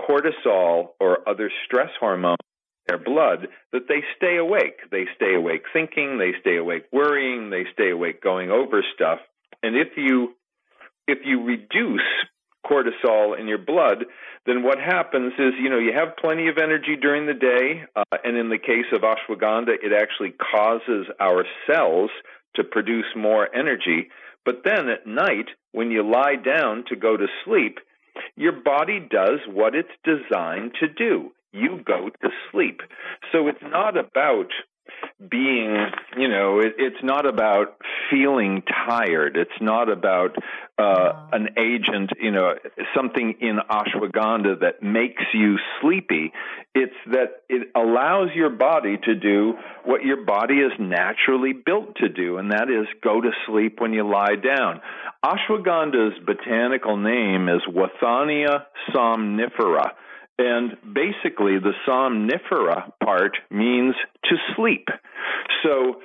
cortisol 0.00 0.90
or 1.00 1.28
other 1.28 1.50
stress 1.64 1.90
hormones 2.00 2.38
in 2.88 2.96
their 2.96 3.04
blood 3.04 3.48
that 3.72 3.88
they 3.88 4.02
stay 4.16 4.36
awake. 4.36 4.78
They 4.90 5.06
stay 5.14 5.34
awake 5.34 5.62
thinking, 5.72 6.18
they 6.18 6.32
stay 6.40 6.56
awake 6.56 6.84
worrying, 6.92 7.50
they 7.50 7.64
stay 7.72 7.90
awake 7.90 8.22
going 8.22 8.50
over 8.50 8.84
stuff. 8.94 9.18
And 9.62 9.76
if 9.76 9.96
you 9.96 10.34
if 11.06 11.18
you 11.24 11.44
reduce 11.44 12.02
cortisol 12.68 13.38
in 13.38 13.48
your 13.48 13.58
blood, 13.58 14.04
then 14.46 14.62
what 14.62 14.78
happens 14.78 15.32
is, 15.38 15.54
you 15.60 15.70
know, 15.70 15.78
you 15.78 15.92
have 15.92 16.16
plenty 16.16 16.48
of 16.48 16.58
energy 16.58 16.96
during 17.00 17.26
the 17.26 17.34
day, 17.34 17.82
uh, 17.96 18.16
and 18.24 18.36
in 18.36 18.48
the 18.48 18.58
case 18.58 18.86
of 18.92 19.02
ashwagandha, 19.02 19.74
it 19.82 19.92
actually 19.92 20.32
causes 20.32 21.06
our 21.20 21.44
cells 21.66 22.10
to 22.56 22.64
produce 22.64 23.06
more 23.16 23.48
energy. 23.54 24.08
But 24.44 24.62
then 24.64 24.88
at 24.88 25.06
night, 25.06 25.48
when 25.72 25.90
you 25.90 26.08
lie 26.08 26.36
down 26.36 26.84
to 26.88 26.96
go 26.96 27.16
to 27.16 27.26
sleep, 27.44 27.78
your 28.36 28.52
body 28.52 29.00
does 29.00 29.40
what 29.48 29.74
it's 29.74 29.88
designed 30.04 30.72
to 30.80 30.88
do. 30.88 31.32
You 31.52 31.80
go 31.84 32.10
to 32.22 32.28
sleep. 32.50 32.80
So 33.32 33.48
it's 33.48 33.62
not 33.62 33.96
about 33.96 34.50
being, 35.30 35.86
you 36.16 36.28
know, 36.28 36.60
it, 36.60 36.74
it's 36.78 37.02
not 37.02 37.26
about 37.26 37.76
feeling 38.10 38.62
tired. 38.86 39.36
It's 39.36 39.60
not 39.60 39.90
about 39.90 40.36
uh, 40.78 41.26
an 41.32 41.48
agent, 41.58 42.10
you 42.20 42.30
know, 42.30 42.54
something 42.96 43.34
in 43.40 43.58
ashwagandha 43.70 44.60
that 44.60 44.82
makes 44.82 45.22
you 45.34 45.56
sleepy. 45.80 46.32
It's 46.74 46.94
that 47.10 47.42
it 47.48 47.68
allows 47.74 48.28
your 48.34 48.50
body 48.50 48.96
to 49.04 49.14
do 49.14 49.54
what 49.84 50.04
your 50.04 50.24
body 50.24 50.54
is 50.54 50.72
naturally 50.78 51.52
built 51.52 51.96
to 51.96 52.08
do, 52.08 52.38
and 52.38 52.52
that 52.52 52.70
is 52.70 52.86
go 53.02 53.20
to 53.20 53.30
sleep 53.46 53.80
when 53.80 53.92
you 53.92 54.08
lie 54.08 54.36
down. 54.36 54.80
Ashwagandha's 55.24 56.18
botanical 56.24 56.96
name 56.96 57.48
is 57.48 57.62
Withania 57.68 58.64
somnifera 58.94 59.92
And 60.38 60.76
basically, 60.94 61.58
the 61.58 61.72
somnifera 61.86 62.92
part 63.02 63.36
means 63.50 63.94
to 64.24 64.36
sleep. 64.54 64.88
So, 65.64 66.00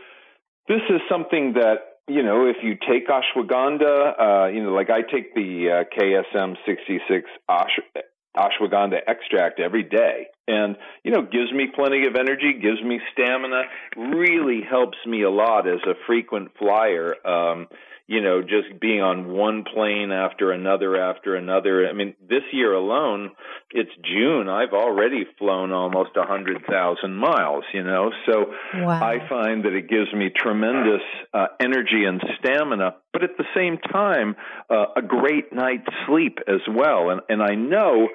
this 0.68 0.82
is 0.90 1.02
something 1.10 1.54
that 1.54 1.94
you 2.08 2.22
know, 2.22 2.48
if 2.48 2.58
you 2.62 2.76
take 2.76 3.08
ashwagandha, 3.08 4.20
uh, 4.20 4.48
you 4.48 4.62
know, 4.62 4.74
like 4.74 4.90
I 4.90 5.04
take 5.04 5.34
the 5.36 5.86
uh, 5.86 5.98
KSM 5.98 6.56
66 6.66 7.30
ash- 7.48 8.04
ashwagandha 8.36 8.98
extract 9.08 9.60
every 9.60 9.84
day 9.84 10.28
and 10.48 10.76
you 11.04 11.12
know 11.12 11.22
gives 11.22 11.52
me 11.54 11.68
plenty 11.74 12.08
of 12.08 12.16
energy 12.16 12.54
gives 12.60 12.82
me 12.82 13.00
stamina 13.12 13.64
really 13.96 14.62
helps 14.68 14.98
me 15.06 15.22
a 15.22 15.30
lot 15.30 15.68
as 15.68 15.80
a 15.86 15.94
frequent 16.08 16.50
flyer 16.58 17.16
um 17.28 17.68
you 18.14 18.22
know, 18.22 18.42
just 18.42 18.80
being 18.80 19.02
on 19.02 19.34
one 19.34 19.64
plane 19.64 20.12
after 20.12 20.52
another 20.52 21.02
after 21.02 21.36
another. 21.36 21.88
I 21.88 21.94
mean, 21.94 22.14
this 22.22 22.44
year 22.52 22.72
alone, 22.72 23.32
it's 23.72 23.90
June. 24.06 24.48
I've 24.48 24.74
already 24.74 25.26
flown 25.40 25.72
almost 25.72 26.12
a 26.16 26.24
hundred 26.24 26.64
thousand 26.70 27.16
miles. 27.16 27.64
You 27.74 27.84
know, 27.84 28.12
so 28.28 28.54
wow. 28.76 29.02
I 29.02 29.28
find 29.28 29.66
that 29.66 29.74
it 29.74 29.90
gives 29.90 30.14
me 30.14 30.30
tremendous 30.30 31.02
uh, 31.34 31.48
energy 31.60 32.06
and 32.06 32.22
stamina, 32.40 32.98
but 33.12 33.24
at 33.24 33.32
the 33.38 33.46
same 33.56 33.80
time, 33.80 34.36
uh, 34.70 34.86
a 34.96 35.02
great 35.02 35.52
night's 35.52 35.90
sleep 36.06 36.38
as 36.48 36.62
well. 36.70 37.10
And 37.10 37.22
and 37.30 37.42
I 37.42 37.56
know 37.56 38.10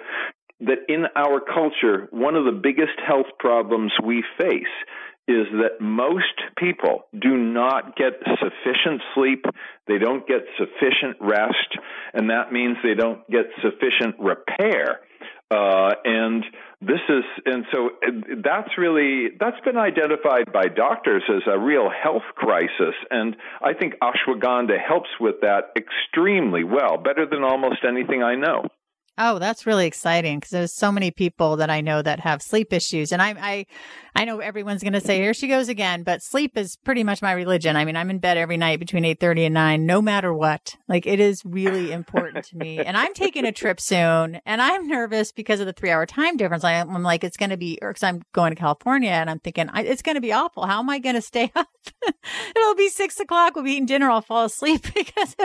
that 0.61 0.79
in 0.89 1.07
our 1.17 1.41
culture, 1.41 2.07
one 2.11 2.37
of 2.37 2.45
the 2.45 2.61
biggest 2.61 2.99
health 3.05 3.27
problems 3.39 3.93
we 4.05 4.25
face 4.39 4.65
is 5.29 5.47
that 5.53 5.81
most 5.81 6.25
people 6.57 7.05
do 7.13 7.37
not 7.37 7.97
get 7.97 8.15
sufficient 8.41 9.03
sleep, 9.15 9.45
they 9.87 9.99
don't 9.99 10.27
get 10.27 10.41
sufficient 10.57 11.19
rest, 11.21 11.77
and 12.15 12.31
that 12.31 12.51
means 12.51 12.79
they 12.83 12.95
don't 12.95 13.29
get 13.31 13.45
sufficient 13.63 14.17
repair. 14.19 15.01
Uh, 15.51 15.93
and 16.05 16.45
this 16.81 17.01
is, 17.09 17.25
and 17.47 17.65
so 17.73 17.91
that's 18.43 18.77
really, 18.77 19.29
that's 19.39 19.61
been 19.65 19.77
identified 19.77 20.53
by 20.53 20.65
doctors 20.65 21.23
as 21.29 21.43
a 21.47 21.59
real 21.59 21.91
health 21.91 22.23
crisis. 22.35 22.95
And 23.11 23.37
I 23.63 23.73
think 23.75 23.95
ashwagandha 24.03 24.79
helps 24.79 25.09
with 25.21 25.37
that 25.43 25.73
extremely 25.77 26.65
well, 26.65 26.97
better 26.97 27.27
than 27.27 27.45
almost 27.45 27.79
anything 27.87 28.23
I 28.23 28.35
know. 28.35 28.65
Oh, 29.21 29.41
that's 29.41 29.67
really 29.67 29.87
exciting 29.87 30.39
because 30.39 30.51
there's 30.51 30.73
so 30.73 30.93
many 30.93 31.11
people 31.11 31.57
that 31.57 31.71
I 31.71 31.81
know 31.81 32.03
that 32.03 32.21
have 32.21 32.41
sleep 32.41 32.73
issues, 32.73 33.11
and 33.11 33.21
I, 33.21 33.35
I, 33.41 33.67
I 34.19 34.25
know 34.25 34.41
everyone's 34.41 34.83
going 34.83 34.95
to 34.95 35.01
say, 35.01 35.19
"Here 35.19 35.33
she 35.33 35.47
goes 35.47 35.69
again," 35.69 36.03
but 36.03 36.25
sleep 36.25 36.57
is 36.57 36.75
pretty 36.75 37.05
much 37.05 37.23
my 37.23 37.31
religion. 37.31 37.77
I 37.77 37.85
mean, 37.85 37.95
I'm 37.95 38.11
in 38.11 38.19
bed 38.19 38.37
every 38.37 38.57
night 38.57 38.81
between 38.81 39.05
eight 39.05 39.21
thirty 39.21 39.45
and 39.45 39.55
nine, 39.55 39.87
no 39.87 40.03
matter 40.03 40.35
what. 40.35 40.75
Like 40.89 41.07
it 41.07 41.21
is 41.21 41.45
really 41.45 41.93
important 41.93 42.45
to 42.47 42.57
me, 42.57 42.81
and 42.81 42.97
I'm 42.97 43.15
taking 43.15 43.45
a 43.45 43.53
trip 43.53 43.81
soon, 43.81 44.41
and 44.45 44.61
I'm 44.61 44.89
nervous 44.89 45.31
because 45.31 45.61
of 45.61 45.67
the 45.67 45.73
three 45.73 45.91
hour 45.91 46.05
time 46.05 46.37
difference. 46.37 46.65
I, 46.65 46.73
am 46.73 47.05
like, 47.05 47.23
it's 47.23 47.37
going 47.37 47.51
to 47.51 47.57
be, 47.57 47.79
because 47.81 48.03
I'm 48.03 48.23
going 48.33 48.51
to 48.51 48.57
California, 48.57 49.11
and 49.11 49.31
I'm 49.31 49.39
thinking 49.39 49.71
I, 49.73 49.83
it's 49.83 50.03
going 50.03 50.17
to 50.17 50.21
be 50.21 50.33
awful. 50.33 50.67
How 50.67 50.81
am 50.81 50.91
I 50.91 50.99
going 50.99 51.15
to 51.15 51.23
stay 51.23 51.53
up? 51.57 51.69
it'll 52.57 52.75
be 52.75 52.89
six 52.89 53.21
o'clock. 53.21 53.55
We'll 53.55 53.67
be 53.67 53.75
eating 53.75 53.87
dinner. 53.87 54.11
I'll 54.11 54.21
fall 54.21 54.47
asleep 54.47 54.83
because 54.95 55.37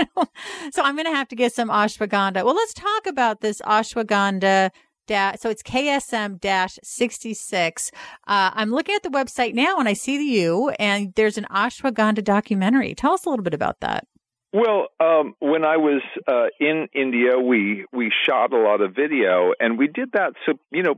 so 0.71 0.81
I'm 0.81 0.95
going 0.95 1.05
to 1.05 1.15
have 1.15 1.27
to 1.27 1.35
get 1.35 1.53
some 1.53 1.69
ashwagandha. 1.69 2.43
Well, 2.43 2.55
let's 2.55 2.73
talk 2.73 3.05
about 3.05 3.41
this 3.41 3.61
ashwagandha. 3.61 4.71
So 5.07 5.49
it's 5.49 5.63
KSM 5.63 6.39
66. 6.83 7.91
Uh, 8.27 8.51
I'm 8.53 8.71
looking 8.71 8.95
at 8.95 9.03
the 9.03 9.09
website 9.09 9.53
now 9.53 9.77
and 9.77 9.87
I 9.87 9.93
see 9.93 10.17
the 10.17 10.23
U 10.23 10.69
and 10.79 11.13
there's 11.15 11.37
an 11.37 11.45
ashwagandha 11.51 12.23
documentary. 12.23 12.95
Tell 12.95 13.13
us 13.13 13.25
a 13.25 13.29
little 13.29 13.43
bit 13.43 13.53
about 13.53 13.79
that. 13.81 14.07
Well, 14.53 14.89
um, 14.99 15.35
when 15.39 15.65
I 15.65 15.77
was 15.77 16.03
uh, 16.27 16.45
in 16.59 16.87
India, 16.93 17.39
we 17.39 17.85
we 17.91 18.11
shot 18.23 18.53
a 18.53 18.57
lot 18.57 18.81
of 18.81 18.93
video, 18.93 19.53
and 19.59 19.79
we 19.79 19.87
did 19.87 20.11
that. 20.13 20.33
So 20.45 20.53
you 20.71 20.83
know, 20.83 20.95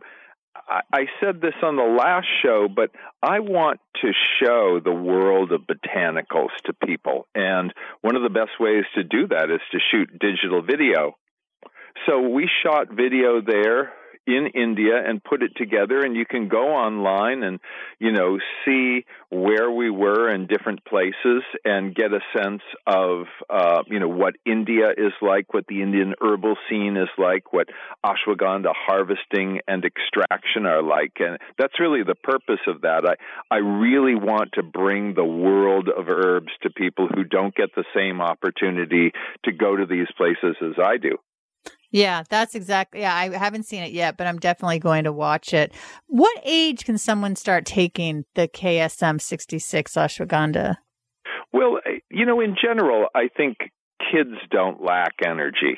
I, 0.68 0.82
I 0.92 1.06
said 1.22 1.40
this 1.40 1.54
on 1.64 1.78
the 1.78 1.84
last 1.84 2.28
show, 2.44 2.68
but 2.68 2.92
I 3.24 3.40
want 3.40 3.80
to 4.02 4.12
show 4.42 4.82
the 4.84 4.92
world 4.92 5.54
of 5.54 5.62
botanicals 5.62 6.50
to 6.66 6.74
people, 6.86 7.28
and 7.34 7.74
one 8.02 8.18
of 8.18 8.24
the 8.24 8.30
best 8.30 8.60
ways 8.60 8.84
to 8.96 9.04
do 9.04 9.28
that 9.28 9.50
is 9.50 9.62
to 9.72 9.80
shoot 9.90 10.10
digital 10.20 10.62
video. 10.62 11.16
So 12.06 12.30
we 12.30 12.50
shot 12.64 12.90
video 12.92 13.42
there 13.42 13.94
in 14.28 14.48
India 14.56 14.96
and 15.06 15.24
put 15.24 15.44
it 15.44 15.52
together 15.56 16.02
and 16.02 16.16
you 16.16 16.26
can 16.26 16.48
go 16.48 16.70
online 16.70 17.44
and 17.44 17.60
you 18.00 18.12
know 18.12 18.40
see 18.66 19.06
where 19.30 19.70
we 19.70 19.90
were 19.90 20.30
in 20.30 20.48
different 20.48 20.84
places 20.86 21.44
and 21.64 21.94
get 21.94 22.12
a 22.12 22.20
sense 22.36 22.64
of 22.88 23.26
uh 23.50 23.84
you 23.88 24.00
know 24.00 24.08
what 24.08 24.34
India 24.46 24.90
is 24.98 25.14
like 25.22 25.54
what 25.54 25.68
the 25.68 25.82
Indian 25.82 26.16
herbal 26.20 26.56
scene 26.68 26.98
is 26.98 27.10
like 27.20 27.54
what 27.54 27.68
ashwagandha 28.04 28.74
harvesting 28.74 29.60
and 29.68 29.86
extraction 29.86 30.66
are 30.66 30.82
like. 30.82 31.14
And 31.20 31.38
that's 31.60 31.80
really 31.80 32.04
the 32.04 32.16
purpose 32.16 32.62
of 32.68 32.82
that. 32.82 33.06
I 33.06 33.56
I 33.56 33.60
really 33.60 34.16
want 34.16 34.54
to 34.54 34.64
bring 34.64 35.14
the 35.14 35.26
world 35.26 35.88
of 35.88 36.10
herbs 36.10 36.52
to 36.64 36.70
people 36.72 37.08
who 37.14 37.24
don't 37.24 37.54
get 37.54 37.76
the 37.76 37.86
same 37.96 38.22
opportunity 38.22 39.12
to 39.44 39.52
go 39.52 39.76
to 39.76 39.86
these 39.86 40.08
places 40.18 40.56
as 40.62 40.84
I 40.84 40.98
do 40.98 41.20
yeah, 41.96 42.24
that's 42.30 42.56
exactly. 42.56 43.00
Yeah, 43.00 43.16
I 43.16 43.30
haven't 43.38 43.64
seen 43.64 43.82
it 43.82 43.94
yet, 43.94 44.18
but 44.18 44.28
I'm 44.28 44.38
definitely 44.38 44.80
going 44.80 45.06
to 45.06 45.14
watch 45.14 45.54
it. 45.54 45.72
What 46.08 46.38
age 46.44 46.84
can 46.84 46.98
someone 46.98 47.38
start 47.38 47.66
taking 47.66 48.26
the 48.36 48.50
KSM 48.50 49.22
66 49.22 49.94
ashwagandha? 49.94 50.76
Well, 51.54 51.80
you 52.12 52.26
know, 52.26 52.42
in 52.42 52.58
general, 52.62 53.08
I 53.16 53.30
think 53.30 53.56
kids 54.12 54.36
don't 54.52 54.84
lack 54.84 55.14
energy. 55.26 55.78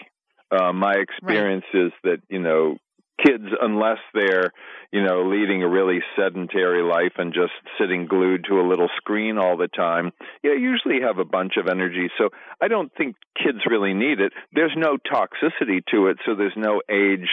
Uh, 0.50 0.74
my 0.74 0.96
experience 0.96 1.66
right. 1.72 1.86
is 1.86 1.92
that 2.04 2.18
you 2.30 2.40
know 2.40 2.78
kids 3.24 3.46
unless 3.62 3.98
they're 4.14 4.52
you 4.92 5.04
know 5.04 5.24
leading 5.30 5.64
a 5.64 5.68
really 5.68 6.00
sedentary 6.16 6.84
life 6.84 7.14
and 7.18 7.34
just 7.34 7.54
sitting 7.80 8.06
glued 8.06 8.46
to 8.50 8.60
a 8.60 8.68
little 8.68 8.90
screen 8.98 9.38
all 9.38 9.58
the 9.58 9.68
time. 9.68 10.12
Yeah 10.44 10.54
usually 10.54 11.02
have 11.02 11.18
a 11.18 11.26
bunch 11.26 11.54
of 11.58 11.68
energy. 11.68 12.10
So 12.18 12.30
i 12.62 12.68
don't 12.68 12.92
think 12.96 13.16
kids 13.36 13.60
really 13.70 13.94
need 13.94 14.20
it. 14.20 14.34
There's 14.54 14.76
no 14.76 14.98
toxicity 14.98 15.82
to 15.92 16.08
it 16.08 16.18
so 16.26 16.36
there's 16.36 16.58
no 16.58 16.82
age 16.90 17.30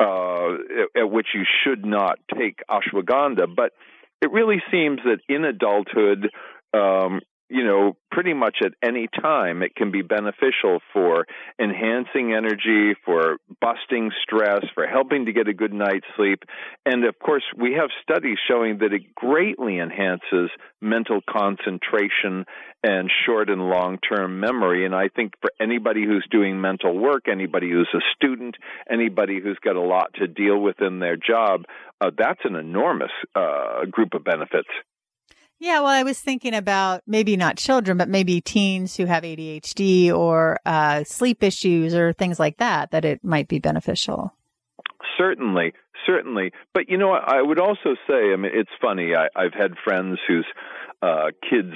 uh 0.00 0.54
at 1.00 1.10
which 1.10 1.28
you 1.34 1.44
should 1.64 1.84
not 1.84 2.18
take 2.36 2.60
ashwagandha. 2.70 3.54
But 3.54 3.72
it 4.22 4.30
really 4.32 4.62
seems 4.70 5.00
that 5.04 5.18
in 5.28 5.44
adulthood 5.44 6.30
um 6.72 7.20
you 7.48 7.64
know, 7.64 7.96
pretty 8.10 8.34
much 8.34 8.56
at 8.64 8.72
any 8.82 9.08
time, 9.22 9.62
it 9.62 9.74
can 9.76 9.92
be 9.92 10.02
beneficial 10.02 10.80
for 10.92 11.26
enhancing 11.60 12.32
energy, 12.32 12.96
for 13.04 13.36
busting 13.60 14.10
stress, 14.22 14.64
for 14.74 14.86
helping 14.86 15.26
to 15.26 15.32
get 15.32 15.46
a 15.46 15.54
good 15.54 15.72
night's 15.72 16.06
sleep. 16.16 16.42
And 16.84 17.04
of 17.04 17.18
course, 17.18 17.44
we 17.56 17.74
have 17.74 17.90
studies 18.02 18.38
showing 18.48 18.78
that 18.78 18.92
it 18.92 19.14
greatly 19.14 19.78
enhances 19.78 20.50
mental 20.80 21.20
concentration 21.28 22.46
and 22.82 23.10
short 23.24 23.48
and 23.48 23.62
long 23.62 23.98
term 23.98 24.40
memory. 24.40 24.84
And 24.84 24.94
I 24.94 25.08
think 25.08 25.34
for 25.40 25.50
anybody 25.60 26.04
who's 26.04 26.26
doing 26.30 26.60
mental 26.60 26.98
work, 26.98 27.28
anybody 27.30 27.70
who's 27.70 27.88
a 27.94 28.00
student, 28.16 28.56
anybody 28.90 29.40
who's 29.40 29.58
got 29.64 29.76
a 29.76 29.80
lot 29.80 30.14
to 30.14 30.26
deal 30.26 30.60
with 30.60 30.80
in 30.80 30.98
their 30.98 31.16
job, 31.16 31.62
uh, 32.00 32.10
that's 32.16 32.40
an 32.44 32.56
enormous 32.56 33.12
uh, 33.34 33.84
group 33.90 34.14
of 34.14 34.24
benefits. 34.24 34.68
Yeah, 35.58 35.80
well, 35.80 35.88
I 35.88 36.02
was 36.02 36.20
thinking 36.20 36.54
about 36.54 37.02
maybe 37.06 37.36
not 37.36 37.56
children, 37.56 37.96
but 37.96 38.10
maybe 38.10 38.40
teens 38.42 38.96
who 38.96 39.06
have 39.06 39.22
ADHD 39.22 40.12
or 40.12 40.58
uh, 40.66 41.02
sleep 41.04 41.42
issues 41.42 41.94
or 41.94 42.12
things 42.12 42.38
like 42.38 42.58
that, 42.58 42.90
that 42.90 43.06
it 43.06 43.24
might 43.24 43.48
be 43.48 43.58
beneficial. 43.58 44.34
Certainly, 45.16 45.72
certainly. 46.04 46.52
But 46.74 46.90
you 46.90 46.98
know, 46.98 47.12
I 47.12 47.40
would 47.40 47.58
also 47.58 47.94
say, 48.06 48.32
I 48.32 48.36
mean, 48.36 48.52
it's 48.54 48.70
funny. 48.82 49.14
I, 49.14 49.28
I've 49.34 49.54
had 49.54 49.72
friends 49.82 50.18
whose 50.28 50.46
uh, 51.00 51.30
kids, 51.48 51.74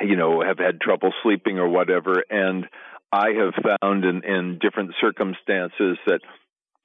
you 0.00 0.14
know, 0.14 0.42
have 0.46 0.58
had 0.58 0.80
trouble 0.80 1.12
sleeping 1.24 1.58
or 1.58 1.68
whatever, 1.68 2.22
and 2.30 2.66
I 3.12 3.30
have 3.30 3.76
found 3.80 4.04
in, 4.04 4.22
in 4.24 4.58
different 4.60 4.92
circumstances 5.00 5.98
that, 6.06 6.20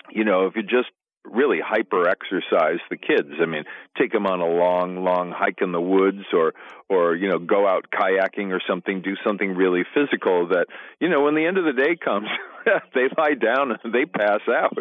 you 0.10 0.24
know, 0.24 0.48
if 0.48 0.55
you 0.55 0.63
just 0.63 0.89
really 1.32 1.60
hyper 1.65 2.08
exercise 2.08 2.79
the 2.89 2.98
kids. 2.98 3.29
I 3.41 3.46
mean, 3.46 3.63
take 3.98 4.12
them 4.12 4.25
on 4.25 4.41
a 4.41 4.46
long, 4.46 5.03
long 5.03 5.32
hike 5.32 5.62
in 5.62 5.72
the 5.72 5.82
woods, 5.82 6.25
or 6.34 6.53
or 6.89 7.15
you 7.15 7.29
know, 7.29 7.39
go 7.39 7.67
out 7.67 7.86
kayaking 7.91 8.51
or 8.51 8.62
something. 8.67 9.01
Do 9.01 9.15
something 9.25 9.55
really 9.55 9.84
physical 9.94 10.50
that 10.50 10.67
you 11.00 11.10
know, 11.10 11.24
when 11.24 11.36
the 11.36 11.46
end 11.46 11.58
of 11.58 11.65
the 11.65 11.74
day 11.74 11.96
comes, 11.96 12.27
they 12.94 13.08
lie 13.17 13.34
down 13.34 13.72
and 13.72 13.94
they 13.94 14.05
pass 14.05 14.41
out. 14.50 14.77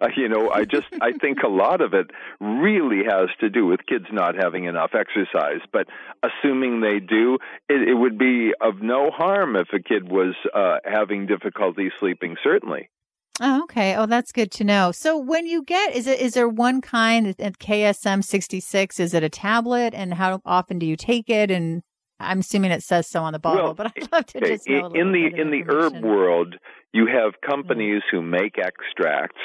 Uh, 0.00 0.08
you 0.16 0.28
know, 0.28 0.50
I 0.50 0.64
just 0.64 0.88
I 1.00 1.12
think 1.12 1.38
a 1.44 1.48
lot 1.48 1.80
of 1.80 1.94
it 1.94 2.10
really 2.40 3.04
has 3.08 3.28
to 3.40 3.50
do 3.50 3.66
with 3.66 3.86
kids 3.86 4.06
not 4.12 4.34
having 4.34 4.64
enough 4.64 4.92
exercise. 4.94 5.60
But 5.72 5.86
assuming 6.22 6.80
they 6.80 7.00
do, 7.00 7.38
it, 7.68 7.88
it 7.88 7.94
would 7.94 8.18
be 8.18 8.52
of 8.60 8.82
no 8.82 9.10
harm 9.10 9.56
if 9.56 9.68
a 9.72 9.80
kid 9.80 10.10
was 10.10 10.34
uh, 10.54 10.78
having 10.84 11.26
difficulty 11.26 11.90
sleeping. 12.00 12.36
Certainly. 12.42 12.88
Oh, 13.40 13.64
okay. 13.64 13.96
Oh, 13.96 14.06
that's 14.06 14.30
good 14.30 14.52
to 14.52 14.64
know. 14.64 14.92
So 14.92 15.18
when 15.18 15.46
you 15.46 15.64
get, 15.64 15.94
is 15.94 16.06
it, 16.06 16.20
is 16.20 16.34
there 16.34 16.48
one 16.48 16.80
kind 16.80 17.34
at 17.38 17.58
KSM 17.58 18.22
66? 18.22 19.00
Is 19.00 19.12
it 19.12 19.24
a 19.24 19.28
tablet 19.28 19.92
and 19.92 20.14
how 20.14 20.40
often 20.44 20.78
do 20.78 20.86
you 20.86 20.96
take 20.96 21.28
it? 21.28 21.50
And 21.50 21.82
I'm 22.20 22.40
assuming 22.40 22.70
it 22.70 22.84
says 22.84 23.08
so 23.08 23.22
on 23.22 23.32
the 23.32 23.40
bottle, 23.40 23.64
well, 23.64 23.74
but 23.74 23.92
I'd 23.96 24.12
love 24.12 24.26
to 24.26 24.40
just 24.40 24.68
know 24.68 24.86
in 24.94 25.12
the 25.12 25.30
in 25.36 25.50
the 25.50 25.64
herb 25.66 26.02
world, 26.02 26.54
you 26.92 27.06
have 27.06 27.32
mm-hmm. 27.32 27.50
companies 27.50 28.02
who 28.10 28.22
make 28.22 28.56
extracts 28.56 29.40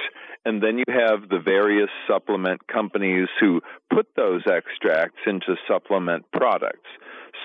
and 0.46 0.63
then 0.63 0.77
you 0.77 0.86
have 0.88 1.27
the 1.29 1.39
various 1.39 1.89
supplement 2.08 2.65
companies 2.67 3.27
who 3.39 3.62
put 3.93 4.08
those 4.15 4.41
extracts 4.48 5.19
into 5.25 5.55
supplement 5.67 6.25
products. 6.31 6.88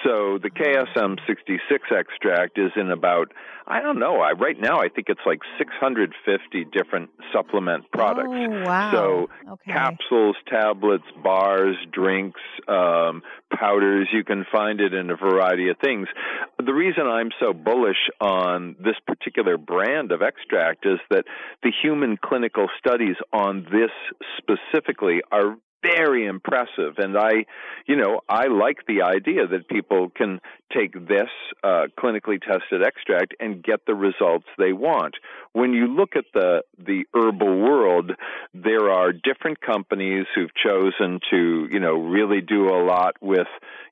So 0.03 0.39
the 0.43 0.51
KSM 0.51 1.19
66 1.27 1.89
extract 1.91 2.59
is 2.59 2.73
in 2.77 2.91
about 2.91 3.33
I 3.67 3.81
don't 3.81 3.99
know. 3.99 4.21
I 4.21 4.33
right 4.33 4.59
now 4.59 4.81
I 4.81 4.89
think 4.89 5.09
it's 5.09 5.21
like 5.25 5.41
650 5.57 6.65
different 6.73 7.11
supplement 7.33 7.91
products. 7.93 8.29
Oh, 8.31 8.63
wow. 8.63 8.93
So 8.93 9.53
okay. 9.53 9.73
capsules, 9.73 10.37
tablets, 10.49 11.05
bars, 11.23 11.77
drinks, 11.91 12.41
um, 12.69 13.23
powders. 13.51 14.09
You 14.13 14.25
can 14.25 14.45
find 14.53 14.81
it 14.81 14.93
in 14.93 15.11
a 15.11 15.17
variety 15.17 15.71
of 15.71 15.79
things. 15.83 16.09
The 16.59 16.75
reason 16.75 17.07
I'm 17.07 17.31
so 17.41 17.55
bullish 17.55 18.11
on 18.21 18.77
this 18.79 18.97
particular 19.07 19.57
brand 19.57 20.13
of 20.13 20.21
extract 20.21 20.85
is 20.85 20.99
that 21.11 21.25
the 21.63 21.73
human 21.83 22.19
clinical 22.23 22.69
studies 22.79 23.17
on 23.33 23.67
this 23.73 23.91
specifically 24.39 25.23
are 25.33 25.57
very 25.85 26.27
impressive. 26.27 26.95
And 26.99 27.17
I, 27.17 27.45
you 27.87 27.97
know, 27.97 28.21
I 28.29 28.47
like 28.47 28.79
the 28.87 29.03
idea 29.03 29.47
that 29.47 29.69
people 29.69 30.11
can 30.11 30.41
take 30.77 30.93
this 30.93 31.33
uh, 31.63 31.85
clinically 31.99 32.41
tested 32.41 32.83
extract 32.85 33.35
and 33.39 33.63
get 33.63 33.81
the 33.87 33.95
results 33.95 34.47
they 34.59 34.73
want. 34.73 35.15
When 35.53 35.73
you 35.73 35.87
look 35.87 36.17
at 36.17 36.25
the 36.33 36.63
the 36.79 37.05
herbal 37.15 37.61
world, 37.61 38.13
there 38.55 38.91
are 38.91 39.13
different 39.13 39.61
companies 39.61 40.27
who've 40.35 40.55
chosen 40.55 41.21
to, 41.31 41.69
you 41.71 41.81
know, 41.81 41.95
really 41.95 42.41
do 42.41 42.69
a 42.69 42.81
lot 42.85 43.15
with 43.21 43.47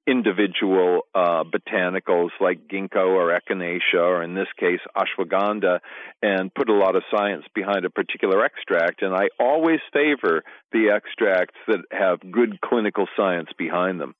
individual 0.04 1.02
uh, 1.14 1.44
botanicals 1.44 2.30
like 2.40 2.66
ginkgo 2.66 3.06
or 3.06 3.38
echinacea, 3.38 4.00
or 4.00 4.22
in 4.24 4.34
this 4.34 4.48
case 4.58 4.80
ashwagandha, 4.96 5.78
and 6.20 6.52
put 6.52 6.68
a 6.68 6.74
lot 6.74 6.96
of 6.96 7.04
science 7.14 7.44
behind 7.54 7.84
a 7.84 7.90
particular 7.90 8.44
extract. 8.44 9.02
And 9.02 9.14
I 9.14 9.28
always 9.38 9.78
favor 9.92 10.42
the 10.72 10.90
extracts 10.92 11.58
that 11.68 11.81
have 11.90 12.18
good 12.30 12.60
clinical 12.60 13.06
science 13.16 13.50
behind 13.56 14.00
them. 14.00 14.14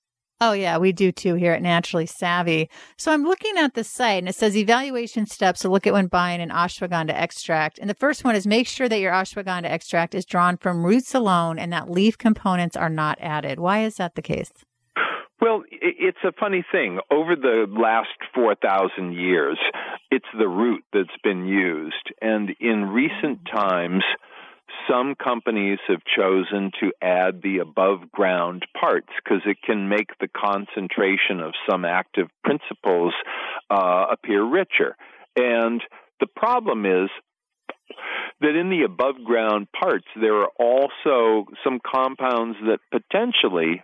Oh, 0.44 0.52
yeah, 0.52 0.76
we 0.78 0.90
do 0.90 1.12
too 1.12 1.34
here 1.34 1.52
at 1.52 1.62
Naturally 1.62 2.04
Savvy. 2.04 2.68
So 2.98 3.12
I'm 3.12 3.22
looking 3.22 3.56
at 3.58 3.74
the 3.74 3.84
site 3.84 4.18
and 4.18 4.28
it 4.28 4.34
says 4.34 4.56
evaluation 4.56 5.24
steps 5.24 5.60
to 5.60 5.68
look 5.68 5.86
at 5.86 5.92
when 5.92 6.08
buying 6.08 6.40
an 6.40 6.50
ashwagandha 6.50 7.14
extract. 7.14 7.78
And 7.78 7.88
the 7.88 7.94
first 7.94 8.24
one 8.24 8.34
is 8.34 8.44
make 8.44 8.66
sure 8.66 8.88
that 8.88 8.98
your 8.98 9.12
ashwagandha 9.12 9.66
extract 9.66 10.16
is 10.16 10.24
drawn 10.24 10.56
from 10.56 10.84
roots 10.84 11.14
alone 11.14 11.60
and 11.60 11.72
that 11.72 11.88
leaf 11.88 12.18
components 12.18 12.76
are 12.76 12.88
not 12.88 13.18
added. 13.20 13.60
Why 13.60 13.84
is 13.84 13.98
that 13.98 14.16
the 14.16 14.22
case? 14.22 14.50
Well, 15.40 15.62
it's 15.70 16.24
a 16.24 16.32
funny 16.32 16.64
thing. 16.72 16.98
Over 17.10 17.36
the 17.36 17.66
last 17.68 18.10
4,000 18.34 19.12
years, 19.12 19.58
it's 20.10 20.26
the 20.36 20.48
root 20.48 20.82
that's 20.92 21.08
been 21.22 21.46
used. 21.46 22.12
And 22.20 22.50
in 22.58 22.86
recent 22.86 23.40
times, 23.52 24.02
some 24.88 25.14
companies 25.14 25.78
have 25.88 26.02
chosen 26.16 26.70
to 26.80 26.92
add 27.02 27.42
the 27.42 27.58
above 27.58 28.10
ground 28.12 28.64
parts 28.78 29.08
because 29.22 29.42
it 29.46 29.58
can 29.64 29.88
make 29.88 30.08
the 30.20 30.28
concentration 30.28 31.40
of 31.40 31.52
some 31.68 31.84
active 31.84 32.28
principles 32.44 33.12
uh, 33.70 34.06
appear 34.10 34.44
richer. 34.44 34.96
And 35.36 35.82
the 36.20 36.26
problem 36.26 36.86
is 36.86 37.10
that 38.40 38.56
in 38.56 38.70
the 38.70 38.82
above 38.84 39.16
ground 39.24 39.68
parts, 39.72 40.06
there 40.20 40.36
are 40.42 40.50
also 40.58 41.46
some 41.64 41.80
compounds 41.84 42.56
that 42.66 42.78
potentially 42.90 43.82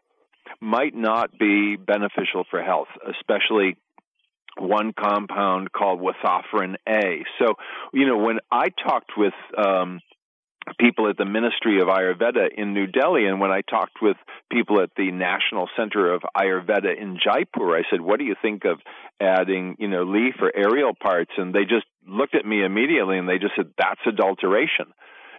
might 0.61 0.95
not 0.95 1.39
be 1.39 1.77
beneficial 1.77 2.45
for 2.51 2.63
health, 2.63 2.89
especially 3.09 3.77
one 4.59 4.93
compound 4.93 5.71
called 5.73 6.01
withaferin 6.01 6.77
A. 6.89 7.25
So, 7.39 7.55
you 7.93 8.07
know, 8.07 8.19
when 8.19 8.39
I 8.51 8.69
talked 8.71 9.13
with 9.17 9.35
um, 9.57 10.01
people 10.79 11.09
at 11.09 11.17
the 11.17 11.25
Ministry 11.25 11.81
of 11.81 11.89
Ayurveda 11.89 12.49
in 12.57 12.75
New 12.75 12.87
Delhi, 12.87 13.27
and 13.27 13.41
when 13.41 13.51
I 13.51 13.63
talked 13.63 14.03
with 14.03 14.17
people 14.51 14.81
at 14.81 14.91
the 14.97 15.11
National 15.11 15.69
Center 15.77 16.13
of 16.13 16.23
Ayurveda 16.37 16.97
in 16.97 17.19
Jaipur, 17.19 17.77
I 17.77 17.83
said, 17.91 18.01
"What 18.01 18.19
do 18.19 18.25
you 18.25 18.35
think 18.41 18.65
of 18.65 18.81
adding, 19.21 19.77
you 19.79 19.89
know, 19.89 20.03
leaf 20.03 20.37
or 20.41 20.51
aerial 20.55 20.95
parts?" 20.95 21.33
And 21.37 21.55
they 21.55 21.65
just 21.65 21.87
looked 22.07 22.35
at 22.35 22.45
me 22.45 22.65
immediately, 22.65 23.19
and 23.19 23.29
they 23.29 23.39
just 23.39 23.57
said, 23.57 23.71
"That's 23.79 24.01
adulteration." 24.07 24.93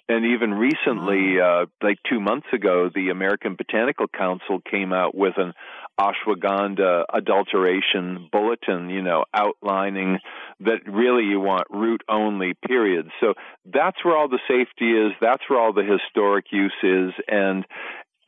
And 0.09 0.25
even 0.25 0.55
recently, 0.55 1.39
uh, 1.39 1.67
like 1.83 1.99
two 2.09 2.19
months 2.19 2.47
ago, 2.51 2.89
the 2.89 3.09
American 3.09 3.53
Botanical 3.53 4.07
Council 4.07 4.59
came 4.59 4.91
out 4.91 5.13
with 5.13 5.37
an 5.37 5.53
ashwagandha 5.99 7.03
adulteration 7.13 8.29
bulletin, 8.31 8.89
you 8.89 9.01
know, 9.01 9.25
outlining 9.33 10.19
that 10.61 10.79
really 10.87 11.23
you 11.23 11.39
want 11.39 11.67
root 11.69 12.01
only, 12.09 12.53
period. 12.65 13.07
So 13.19 13.33
that's 13.65 14.03
where 14.03 14.15
all 14.15 14.29
the 14.29 14.39
safety 14.47 14.91
is, 14.91 15.11
that's 15.19 15.43
where 15.49 15.59
all 15.59 15.73
the 15.73 15.83
historic 15.83 16.45
use 16.51 16.73
is, 16.83 17.11
and 17.27 17.65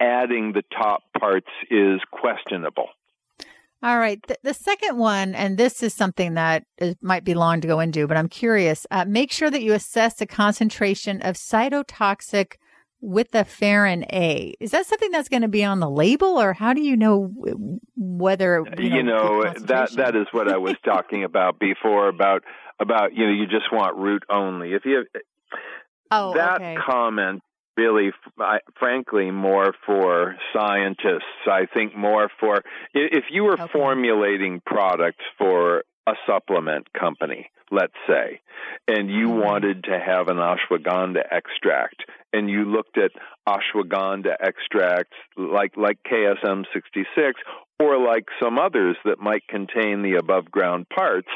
adding 0.02 0.52
the 0.54 0.64
top 0.78 1.04
parts 1.18 1.50
is 1.70 2.02
questionable. 2.12 2.90
All 3.84 3.98
right. 3.98 4.22
The, 4.28 4.38
the, 4.44 4.54
second 4.54 4.98
one, 4.98 5.34
and 5.34 5.58
this 5.58 5.82
is 5.82 5.94
something 5.96 6.36
that 6.36 6.66
is, 6.78 6.96
might 7.02 7.24
be 7.24 7.34
long 7.34 7.62
to 7.62 7.68
go 7.68 7.80
into, 7.80 8.06
but 8.08 8.16
I'm 8.16 8.30
curious. 8.30 8.86
Uh, 8.92 9.06
make 9.08 9.32
sure 9.32 9.50
that 9.50 9.64
you 9.64 9.74
assess 9.74 10.16
the 10.16 10.28
concentration 10.28 11.20
of 11.24 11.36
cytotoxic 11.36 12.58
withaferin 13.04 14.06
A. 14.12 14.54
Is 14.60 14.72
that 14.72 14.86
something 14.86 15.12
that's 15.12 15.30
going 15.30 15.42
to 15.42 15.48
be 15.48 15.64
on 15.64 15.80
the 15.80 15.90
label, 15.90 16.40
or 16.40 16.54
how 16.54 16.74
do 16.74 16.82
you 16.82 16.96
know 16.96 17.32
whether 17.96 18.64
you 18.78 18.90
know, 18.90 18.96
you 18.96 19.04
know 19.04 19.44
that 19.60 19.92
that 19.94 20.16
is 20.16 20.28
what 20.32 20.48
I 20.48 20.58
was 20.58 20.76
talking 20.84 21.24
about 21.24 21.60
before 21.60 22.08
about 22.08 22.44
about 22.80 23.14
you 23.14 23.26
know 23.26 23.34
you 23.34 23.46
just 23.48 23.72
want 23.72 23.98
root 23.98 24.24
only. 24.30 24.74
If 24.74 24.86
you 24.86 25.06
oh, 26.12 26.34
that 26.36 26.62
okay. 26.62 26.76
comment 26.86 27.42
really, 27.78 28.12
frankly, 28.78 29.32
more 29.32 29.74
for 29.86 30.36
scientists. 30.54 31.48
I 31.48 31.66
think 31.74 31.96
more 31.96 32.30
for 32.40 32.62
if 32.94 33.26
you 33.32 33.44
were 33.44 33.54
okay. 33.54 33.72
formulating 33.72 34.62
products 34.66 35.24
for 35.38 35.84
a 36.08 36.14
supplement 36.26 36.92
company, 36.94 37.50
let's 37.72 37.94
say, 38.08 38.42
and 38.88 39.10
you 39.10 39.28
mm-hmm. 39.28 39.40
wanted 39.40 39.84
to 39.86 40.00
have 40.00 40.28
an 40.28 40.38
ashwagandha 40.38 41.22
extract, 41.32 42.04
and 42.34 42.50
you 42.50 42.66
looked 42.66 42.98
at 42.98 43.12
ashwagandha 43.48 44.36
extracts 44.40 45.16
like 45.38 45.78
like 45.78 45.98
KSM 46.10 46.66
66 46.74 47.42
or 47.82 47.98
like 47.98 48.26
some 48.42 48.60
others 48.60 48.96
that 49.06 49.20
might 49.20 49.48
contain 49.48 50.04
the 50.04 50.18
above 50.20 50.52
ground 50.52 50.86
parts, 50.88 51.30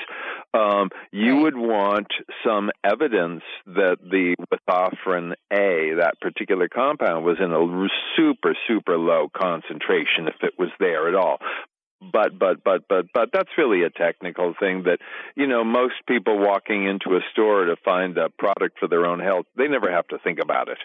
um, 0.53 0.89
you 1.11 1.37
would 1.37 1.55
want 1.55 2.07
some 2.45 2.69
evidence 2.83 3.41
that 3.65 3.97
the 3.99 4.35
withaferin 4.53 5.33
A, 5.51 5.95
that 5.97 6.13
particular 6.21 6.67
compound, 6.69 7.25
was 7.25 7.37
in 7.39 7.51
a 7.51 7.87
super, 8.15 8.55
super 8.67 8.97
low 8.97 9.27
concentration 9.35 10.27
if 10.27 10.35
it 10.43 10.53
was 10.57 10.69
there 10.79 11.07
at 11.07 11.15
all 11.15 11.39
but 12.01 12.37
but 12.37 12.63
but 12.63 12.87
but 12.87 13.05
but 13.13 13.29
that's 13.31 13.49
really 13.57 13.83
a 13.83 13.89
technical 13.89 14.53
thing 14.59 14.83
that 14.83 14.99
you 15.35 15.47
know 15.47 15.63
most 15.63 15.95
people 16.07 16.37
walking 16.37 16.85
into 16.85 17.15
a 17.15 17.21
store 17.31 17.65
to 17.65 17.75
find 17.83 18.17
a 18.17 18.29
product 18.29 18.77
for 18.79 18.87
their 18.87 19.05
own 19.05 19.19
health 19.19 19.45
they 19.57 19.67
never 19.67 19.91
have 19.91 20.07
to 20.07 20.17
think 20.19 20.39
about 20.39 20.67
it 20.67 20.77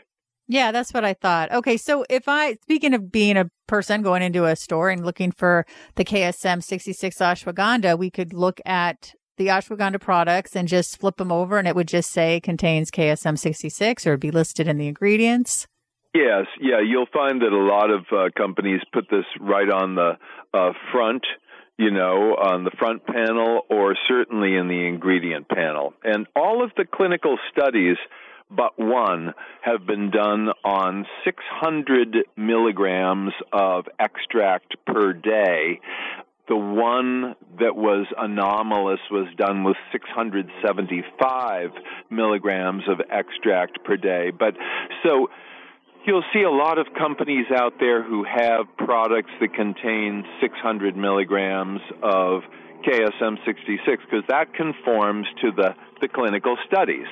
yeah, 0.52 0.72
that's 0.72 0.92
what 0.92 1.04
I 1.04 1.14
thought. 1.14 1.52
Okay, 1.52 1.76
so 1.76 2.04
if 2.10 2.24
I, 2.26 2.54
speaking 2.62 2.92
of 2.92 3.12
being 3.12 3.36
a 3.36 3.48
person 3.68 4.02
going 4.02 4.20
into 4.20 4.46
a 4.46 4.56
store 4.56 4.90
and 4.90 5.06
looking 5.06 5.30
for 5.30 5.64
the 5.94 6.04
KSM 6.04 6.60
66 6.64 7.18
ashwagandha, 7.18 7.96
we 7.96 8.10
could 8.10 8.32
look 8.32 8.60
at 8.66 9.14
the 9.36 9.46
ashwagandha 9.46 10.00
products 10.00 10.56
and 10.56 10.66
just 10.66 10.98
flip 10.98 11.18
them 11.18 11.30
over 11.30 11.56
and 11.58 11.68
it 11.68 11.76
would 11.76 11.86
just 11.86 12.10
say 12.10 12.40
contains 12.40 12.90
KSM 12.90 13.38
66 13.38 14.04
or 14.08 14.16
be 14.16 14.32
listed 14.32 14.66
in 14.66 14.76
the 14.76 14.88
ingredients. 14.88 15.68
Yes, 16.14 16.46
yeah, 16.60 16.80
you'll 16.80 17.06
find 17.12 17.40
that 17.42 17.52
a 17.52 17.56
lot 17.56 17.90
of 17.90 18.04
uh, 18.10 18.30
companies 18.36 18.80
put 18.92 19.08
this 19.10 19.24
right 19.40 19.70
on 19.70 19.94
the 19.94 20.18
uh, 20.52 20.72
front 20.92 21.24
you 21.78 21.90
know, 21.90 22.36
on 22.36 22.64
the 22.64 22.70
front 22.72 23.06
panel 23.06 23.62
or 23.70 23.96
certainly 24.06 24.54
in 24.54 24.68
the 24.68 24.86
ingredient 24.86 25.48
panel. 25.48 25.94
And 26.04 26.26
all 26.36 26.62
of 26.62 26.72
the 26.76 26.84
clinical 26.84 27.38
studies 27.50 27.96
but 28.50 28.78
one 28.78 29.32
have 29.62 29.86
been 29.86 30.10
done 30.10 30.48
on 30.64 31.06
600 31.24 32.16
milligrams 32.36 33.32
of 33.52 33.88
extract 33.98 34.74
per 34.86 35.12
day. 35.12 35.80
The 36.48 36.56
one 36.56 37.36
that 37.60 37.76
was 37.76 38.06
anomalous 38.18 38.98
was 39.08 39.28
done 39.36 39.62
with 39.62 39.76
675 39.92 41.70
milligrams 42.10 42.82
of 42.88 43.00
extract 43.08 43.84
per 43.84 43.96
day. 43.96 44.32
But 44.36 44.56
so 45.04 45.30
you'll 46.06 46.24
see 46.32 46.42
a 46.42 46.50
lot 46.50 46.78
of 46.78 46.86
companies 46.98 47.46
out 47.54 47.74
there 47.78 48.02
who 48.02 48.24
have 48.24 48.66
products 48.76 49.30
that 49.40 49.54
contain 49.54 50.24
600 50.40 50.96
milligrams 50.96 51.80
of 52.02 52.42
KSM 52.86 53.36
66 53.44 54.02
because 54.04 54.24
that 54.28 54.54
conforms 54.54 55.26
to 55.42 55.50
the, 55.52 55.74
the 56.00 56.08
clinical 56.08 56.56
studies. 56.66 57.06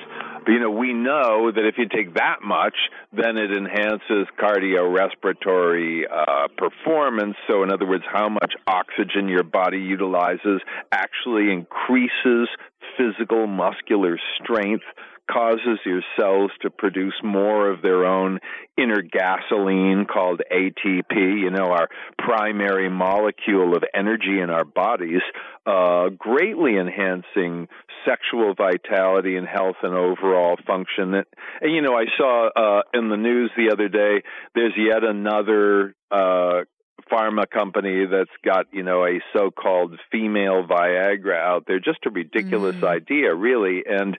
You 0.47 0.59
know, 0.59 0.71
we 0.71 0.93
know 0.93 1.51
that 1.51 1.65
if 1.65 1.75
you 1.77 1.87
take 1.87 2.15
that 2.15 2.37
much, 2.43 2.75
then 3.13 3.37
it 3.37 3.51
enhances 3.51 4.25
cardiorespiratory 4.41 6.03
uh, 6.09 6.47
performance. 6.57 7.35
So, 7.47 7.61
in 7.61 7.71
other 7.71 7.85
words, 7.85 8.03
how 8.11 8.29
much 8.29 8.53
oxygen 8.65 9.27
your 9.27 9.43
body 9.43 9.77
utilizes 9.77 10.61
actually 10.91 11.51
increases 11.51 12.49
physical 12.97 13.45
muscular 13.45 14.17
strength 14.41 14.85
causes 15.31 15.79
your 15.85 16.01
cells 16.19 16.51
to 16.61 16.69
produce 16.69 17.13
more 17.23 17.69
of 17.69 17.81
their 17.81 18.05
own 18.05 18.39
inner 18.77 19.01
gasoline 19.01 20.05
called 20.11 20.41
ATP, 20.51 21.41
you 21.41 21.49
know, 21.51 21.65
our 21.65 21.87
primary 22.17 22.89
molecule 22.89 23.75
of 23.75 23.83
energy 23.93 24.39
in 24.41 24.49
our 24.49 24.65
bodies, 24.65 25.21
uh, 25.65 26.09
greatly 26.17 26.77
enhancing 26.77 27.67
sexual 28.05 28.55
vitality 28.55 29.35
and 29.35 29.47
health 29.47 29.75
and 29.83 29.93
overall 29.93 30.57
function. 30.65 31.13
And, 31.13 31.25
and 31.61 31.73
you 31.73 31.81
know, 31.81 31.93
I 31.93 32.05
saw 32.17 32.49
uh, 32.49 32.81
in 32.93 33.09
the 33.09 33.17
news 33.17 33.51
the 33.55 33.71
other 33.71 33.89
day, 33.89 34.23
there's 34.55 34.73
yet 34.77 35.03
another 35.03 35.95
uh, 36.11 36.63
pharma 37.11 37.49
company 37.49 38.05
that's 38.05 38.29
got 38.43 38.65
you 38.71 38.83
know 38.83 39.03
a 39.05 39.19
so-called 39.33 39.99
female 40.11 40.65
Viagra 40.67 41.37
out 41.37 41.65
there. 41.67 41.79
Just 41.79 42.05
a 42.05 42.09
ridiculous 42.09 42.75
mm. 42.75 42.87
idea, 42.87 43.33
really, 43.33 43.83
and 43.87 44.17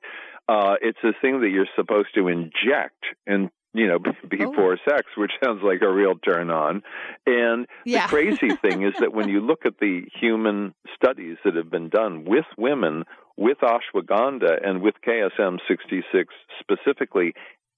uh, 0.51 0.75
it's 0.83 0.99
a 1.05 1.13
thing 1.21 1.41
that 1.43 1.51
you're 1.51 1.69
supposed 1.77 2.09
to 2.17 2.27
inject 2.27 3.05
and 3.25 3.51
you 3.73 3.87
know 3.87 3.99
before 4.29 4.73
oh. 4.73 4.91
sex, 4.91 5.07
which 5.17 5.31
sounds 5.43 5.61
like 5.63 5.81
a 5.83 5.91
real 5.91 6.15
turn 6.17 6.51
on. 6.51 6.83
And 7.25 7.67
yeah. 7.85 8.07
the 8.07 8.09
crazy 8.09 8.57
thing 8.63 8.83
is 8.83 8.95
that 8.99 9.13
when 9.13 9.29
you 9.29 9.41
look 9.41 9.65
at 9.65 9.79
the 9.81 10.03
human 10.21 10.75
studies 10.97 11.37
that 11.45 11.55
have 11.55 11.71
been 11.71 11.89
done 11.89 12.25
with 12.25 12.47
women 12.59 13.05
with 13.37 13.59
ashwagandha 13.59 14.67
and 14.67 14.83
with 14.83 14.97
KSM 15.07 15.59
66 15.69 16.35
specifically, 16.59 17.33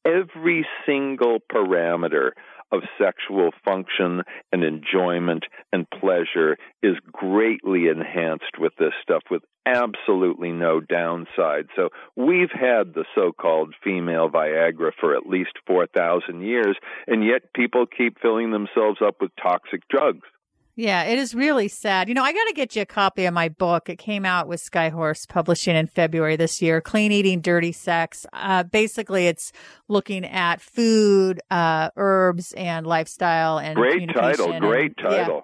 every 0.04 0.66
single 0.86 1.38
parameter 1.54 2.30
of 2.72 2.82
sexual 2.98 3.50
function 3.64 4.22
and 4.52 4.64
enjoyment 4.64 5.44
and 5.72 5.86
pleasure 5.90 6.56
is 6.82 6.96
greatly 7.12 7.86
enhanced 7.88 8.58
with 8.58 8.72
this 8.78 8.94
stuff 9.02 9.22
with 9.30 9.42
absolutely 9.66 10.50
no 10.50 10.80
downside. 10.80 11.66
So 11.76 11.90
we've 12.16 12.50
had 12.50 12.94
the 12.94 13.04
so-called 13.14 13.74
female 13.84 14.28
Viagra 14.28 14.92
for 14.98 15.14
at 15.14 15.26
least 15.26 15.52
4,000 15.66 16.40
years 16.40 16.76
and 17.06 17.24
yet 17.24 17.52
people 17.54 17.86
keep 17.86 18.20
filling 18.20 18.50
themselves 18.50 18.98
up 19.04 19.16
with 19.20 19.30
toxic 19.40 19.86
drugs. 19.88 20.26
Yeah, 20.74 21.04
it 21.04 21.18
is 21.18 21.34
really 21.34 21.68
sad. 21.68 22.08
You 22.08 22.14
know, 22.14 22.22
I 22.22 22.32
got 22.32 22.44
to 22.44 22.54
get 22.54 22.74
you 22.74 22.82
a 22.82 22.86
copy 22.86 23.26
of 23.26 23.34
my 23.34 23.50
book. 23.50 23.90
It 23.90 23.96
came 23.98 24.24
out 24.24 24.48
with 24.48 24.62
Skyhorse 24.62 25.28
Publishing 25.28 25.76
in 25.76 25.86
February 25.86 26.36
this 26.36 26.62
year. 26.62 26.80
Clean 26.80 27.12
Eating, 27.12 27.42
Dirty 27.42 27.72
Sex. 27.72 28.24
Uh, 28.32 28.62
basically, 28.62 29.26
it's 29.26 29.52
looking 29.88 30.24
at 30.24 30.62
food, 30.62 31.40
uh, 31.50 31.90
herbs, 31.96 32.52
and 32.54 32.86
lifestyle 32.86 33.58
and 33.58 33.76
great 33.76 34.08
title. 34.14 34.58
Great 34.60 34.94
and, 34.96 35.10
title. 35.10 35.34
Yeah. 35.34 35.40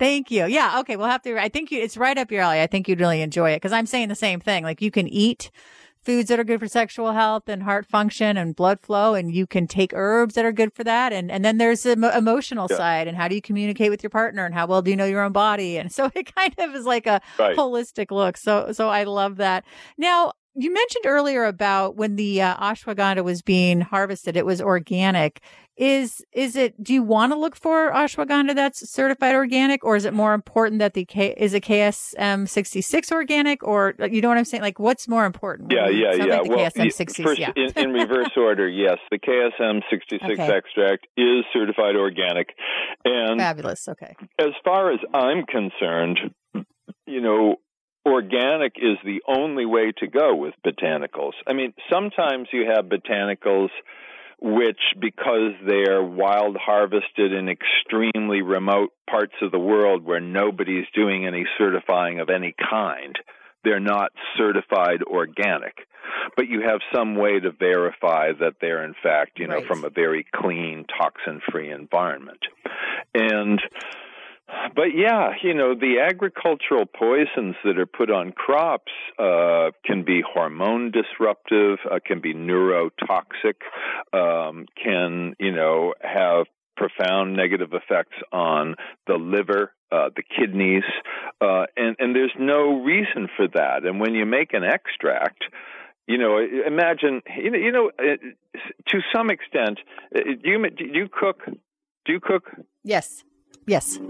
Thank 0.00 0.32
you. 0.32 0.46
Yeah. 0.46 0.80
Okay. 0.80 0.96
We'll 0.96 1.06
have 1.06 1.22
to. 1.22 1.40
I 1.40 1.48
think 1.48 1.70
you, 1.70 1.80
it's 1.80 1.96
right 1.96 2.18
up 2.18 2.32
your 2.32 2.42
alley. 2.42 2.60
I 2.60 2.66
think 2.66 2.88
you'd 2.88 2.98
really 2.98 3.22
enjoy 3.22 3.50
it 3.50 3.56
because 3.56 3.72
I'm 3.72 3.86
saying 3.86 4.08
the 4.08 4.16
same 4.16 4.40
thing. 4.40 4.64
Like 4.64 4.82
you 4.82 4.90
can 4.90 5.06
eat 5.06 5.52
foods 6.04 6.28
that 6.28 6.38
are 6.40 6.44
good 6.44 6.60
for 6.60 6.68
sexual 6.68 7.12
health 7.12 7.44
and 7.48 7.62
heart 7.62 7.86
function 7.86 8.36
and 8.36 8.56
blood 8.56 8.80
flow 8.80 9.14
and 9.14 9.34
you 9.34 9.46
can 9.46 9.66
take 9.66 9.92
herbs 9.94 10.34
that 10.34 10.44
are 10.44 10.52
good 10.52 10.72
for 10.74 10.84
that. 10.84 11.12
And 11.12 11.30
and 11.30 11.44
then 11.44 11.58
there's 11.58 11.82
the 11.82 11.92
emotional 12.16 12.66
yeah. 12.70 12.76
side 12.76 13.08
and 13.08 13.16
how 13.16 13.28
do 13.28 13.34
you 13.34 13.42
communicate 13.42 13.90
with 13.90 14.02
your 14.02 14.10
partner 14.10 14.44
and 14.44 14.54
how 14.54 14.66
well 14.66 14.82
do 14.82 14.90
you 14.90 14.96
know 14.96 15.04
your 15.04 15.22
own 15.22 15.32
body? 15.32 15.78
And 15.78 15.92
so 15.92 16.10
it 16.14 16.34
kind 16.34 16.54
of 16.58 16.74
is 16.74 16.84
like 16.84 17.06
a 17.06 17.20
right. 17.38 17.56
holistic 17.56 18.10
look. 18.10 18.36
So 18.36 18.72
so 18.72 18.88
I 18.88 19.04
love 19.04 19.36
that. 19.36 19.64
Now 19.96 20.32
you 20.54 20.72
mentioned 20.72 21.06
earlier 21.06 21.44
about 21.44 21.96
when 21.96 22.16
the 22.16 22.42
uh, 22.42 22.56
ashwagandha 22.56 23.24
was 23.24 23.40
being 23.40 23.80
harvested 23.80 24.36
it 24.36 24.44
was 24.44 24.60
organic 24.60 25.40
is 25.76 26.22
is 26.32 26.54
it 26.54 26.82
do 26.82 26.92
you 26.92 27.02
want 27.02 27.32
to 27.32 27.38
look 27.38 27.56
for 27.56 27.90
ashwagandha 27.92 28.54
that's 28.54 28.88
certified 28.90 29.34
organic 29.34 29.82
or 29.82 29.96
is 29.96 30.04
it 30.04 30.12
more 30.12 30.34
important 30.34 30.80
that 30.80 30.92
the 30.92 31.04
K 31.04 31.34
is 31.36 31.54
a 31.54 31.60
KSM 31.60 32.46
66 32.48 33.10
organic 33.10 33.64
or 33.64 33.94
uh, 33.98 34.06
you 34.06 34.20
know 34.20 34.28
what 34.28 34.36
I'm 34.36 34.44
saying? 34.44 34.62
Like 34.62 34.78
what's 34.78 35.08
more 35.08 35.24
important? 35.24 35.72
Yeah 35.72 35.88
yeah 35.88 36.12
yeah. 36.14 36.24
like 36.40 36.48
well 36.48 36.58
KSM 36.58 36.92
66 36.92 37.26
first, 37.26 37.40
yeah. 37.40 37.52
in, 37.56 37.72
in, 37.76 37.92
reverse 38.02 38.30
order 38.36 38.68
yes 38.68 38.98
the 39.10 39.18
KSM 39.18 39.80
66 39.90 40.22
okay. 40.22 40.56
extract 40.56 41.06
is 41.16 41.44
certified 41.52 41.96
organic. 41.96 42.50
And 43.04 43.40
fabulous 43.40 43.88
okay. 43.88 44.14
as 44.38 44.50
far 44.64 44.92
as 44.92 45.00
I'm 45.14 45.44
concerned 45.46 46.18
you 47.06 47.20
know 47.22 47.56
organic 48.04 48.74
is 48.76 48.98
the 49.04 49.22
only 49.26 49.64
way 49.64 49.92
to 49.98 50.06
go 50.06 50.34
with 50.34 50.52
botanicals. 50.66 51.32
I 51.46 51.54
mean 51.54 51.72
sometimes 51.90 52.48
you 52.52 52.70
have 52.74 52.86
botanicals 52.86 53.70
which, 54.42 54.80
because 55.00 55.52
they're 55.66 56.02
wild 56.02 56.56
harvested 56.56 57.32
in 57.32 57.48
extremely 57.48 58.42
remote 58.42 58.90
parts 59.08 59.34
of 59.40 59.52
the 59.52 59.58
world 59.58 60.04
where 60.04 60.20
nobody's 60.20 60.86
doing 60.94 61.26
any 61.26 61.44
certifying 61.56 62.18
of 62.18 62.28
any 62.28 62.52
kind, 62.70 63.16
they're 63.62 63.78
not 63.78 64.10
certified 64.36 65.02
organic. 65.06 65.86
But 66.36 66.48
you 66.48 66.62
have 66.62 66.80
some 66.92 67.14
way 67.14 67.38
to 67.38 67.52
verify 67.52 68.32
that 68.40 68.54
they're, 68.60 68.84
in 68.84 68.94
fact, 69.00 69.38
you 69.38 69.46
know, 69.46 69.56
right. 69.56 69.66
from 69.66 69.84
a 69.84 69.90
very 69.90 70.26
clean, 70.34 70.86
toxin 70.98 71.40
free 71.52 71.70
environment. 71.70 72.40
And 73.14 73.60
but 74.74 74.94
yeah, 74.94 75.30
you 75.42 75.54
know, 75.54 75.74
the 75.74 75.96
agricultural 76.06 76.86
poisons 76.86 77.56
that 77.64 77.78
are 77.78 77.86
put 77.86 78.10
on 78.10 78.32
crops 78.32 78.92
uh, 79.18 79.70
can 79.84 80.04
be 80.04 80.22
hormone 80.26 80.90
disruptive, 80.90 81.78
uh, 81.90 81.98
can 82.04 82.20
be 82.20 82.34
neurotoxic, 82.34 83.60
um, 84.12 84.66
can, 84.82 85.34
you 85.38 85.52
know, 85.52 85.94
have 86.00 86.46
profound 86.76 87.36
negative 87.36 87.72
effects 87.72 88.16
on 88.32 88.74
the 89.06 89.14
liver, 89.14 89.72
uh, 89.90 90.08
the 90.16 90.22
kidneys, 90.22 90.84
uh, 91.40 91.64
and, 91.76 91.96
and 91.98 92.16
there's 92.16 92.32
no 92.38 92.82
reason 92.82 93.28
for 93.36 93.46
that. 93.48 93.84
And 93.84 94.00
when 94.00 94.14
you 94.14 94.26
make 94.26 94.54
an 94.54 94.64
extract, 94.64 95.44
you 96.06 96.18
know, 96.18 96.38
imagine, 96.38 97.22
you 97.36 97.70
know, 97.70 97.90
uh, 97.98 98.16
to 98.88 99.00
some 99.14 99.30
extent, 99.30 99.78
uh, 100.14 100.20
do 100.42 100.50
you, 100.50 100.70
do 100.70 100.84
you 100.84 101.08
cook? 101.08 101.42
Do 101.46 102.12
you 102.12 102.20
cook? 102.20 102.50
Yes. 102.82 103.22
Yes. 103.66 104.00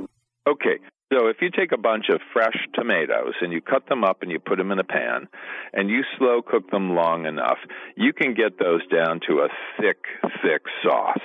Okay. 0.48 0.78
So 1.12 1.26
if 1.26 1.36
you 1.42 1.50
take 1.50 1.72
a 1.72 1.78
bunch 1.78 2.06
of 2.08 2.20
fresh 2.32 2.56
tomatoes 2.74 3.34
and 3.42 3.52
you 3.52 3.60
cut 3.60 3.86
them 3.86 4.02
up 4.02 4.22
and 4.22 4.30
you 4.30 4.38
put 4.38 4.56
them 4.56 4.72
in 4.72 4.78
a 4.78 4.84
pan 4.84 5.28
and 5.74 5.90
you 5.90 6.02
slow 6.18 6.40
cook 6.40 6.70
them 6.70 6.94
long 6.94 7.26
enough, 7.26 7.58
you 7.96 8.14
can 8.14 8.32
get 8.32 8.58
those 8.58 8.80
down 8.86 9.20
to 9.28 9.40
a 9.40 9.48
thick, 9.78 9.98
thick 10.42 10.62
sauce 10.82 11.20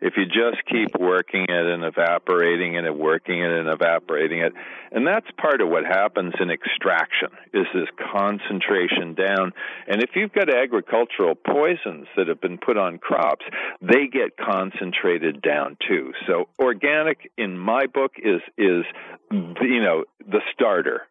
if 0.00 0.14
you 0.16 0.26
just 0.26 0.64
keep 0.70 0.98
working 0.98 1.46
it 1.48 1.66
and 1.66 1.84
evaporating 1.84 2.74
it 2.74 2.84
and 2.84 2.98
working 2.98 3.40
it 3.40 3.50
and 3.50 3.68
evaporating 3.68 4.40
it. 4.40 4.52
And 4.92 5.06
that's 5.06 5.26
part 5.36 5.60
of 5.60 5.68
what 5.68 5.84
happens 5.84 6.34
in 6.40 6.50
extraction 6.50 7.28
is 7.52 7.66
this 7.74 7.88
concentration 8.12 9.14
down. 9.14 9.52
And 9.86 10.02
if 10.02 10.10
you've 10.14 10.32
got 10.32 10.48
agricultural 10.48 11.34
poisons 11.34 12.06
that 12.16 12.28
have 12.28 12.40
been 12.40 12.58
put 12.58 12.76
on 12.76 12.98
crops 12.98 13.44
they 13.80 14.06
get 14.06 14.36
concentrated 14.36 15.42
down 15.42 15.76
too. 15.86 16.12
So 16.26 16.48
organic 16.58 17.30
in 17.36 17.58
my 17.58 17.86
book 17.86 18.12
is 18.18 18.40
is 18.56 18.84
you 19.30 19.82
know 19.82 20.04
the 20.20 20.40
starter. 20.52 21.02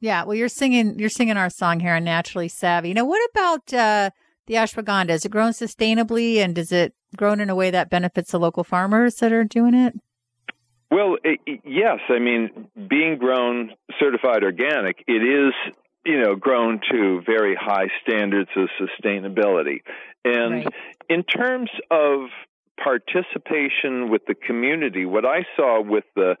Yeah 0.00 0.24
well 0.24 0.34
you're 0.36 0.48
singing 0.48 0.98
you're 0.98 1.08
singing 1.08 1.36
our 1.36 1.50
song 1.50 1.80
here 1.80 1.94
on 1.94 2.04
naturally 2.04 2.48
savvy. 2.48 2.92
Now 2.92 3.04
what 3.04 3.20
about 3.30 3.72
uh 3.72 4.10
the 4.46 4.54
ashwagandha? 4.54 5.10
Is 5.10 5.24
it 5.24 5.30
grown 5.30 5.52
sustainably 5.52 6.38
and 6.38 6.54
does 6.54 6.72
it 6.72 6.94
grown 7.16 7.40
in 7.40 7.50
a 7.50 7.54
way 7.54 7.70
that 7.70 7.90
benefits 7.90 8.32
the 8.32 8.38
local 8.38 8.64
farmers 8.64 9.16
that 9.16 9.32
are 9.32 9.44
doing 9.44 9.74
it? 9.74 9.94
Well, 10.90 11.16
it, 11.24 11.40
yes. 11.64 11.98
I 12.08 12.18
mean, 12.18 12.68
being 12.88 13.18
grown 13.18 13.72
certified 13.98 14.44
organic, 14.44 15.04
it 15.08 15.22
is 15.22 15.52
you 16.04 16.20
know 16.20 16.36
grown 16.36 16.80
to 16.92 17.22
very 17.26 17.56
high 17.56 17.88
standards 18.02 18.50
of 18.56 18.68
sustainability. 18.80 19.80
And 20.24 20.64
right. 20.64 20.74
in 21.08 21.24
terms 21.24 21.70
of 21.90 22.28
participation 22.82 24.10
with 24.10 24.22
the 24.26 24.34
community. 24.34 25.04
What 25.04 25.24
I 25.24 25.44
saw 25.56 25.82
with 25.82 26.04
the 26.14 26.36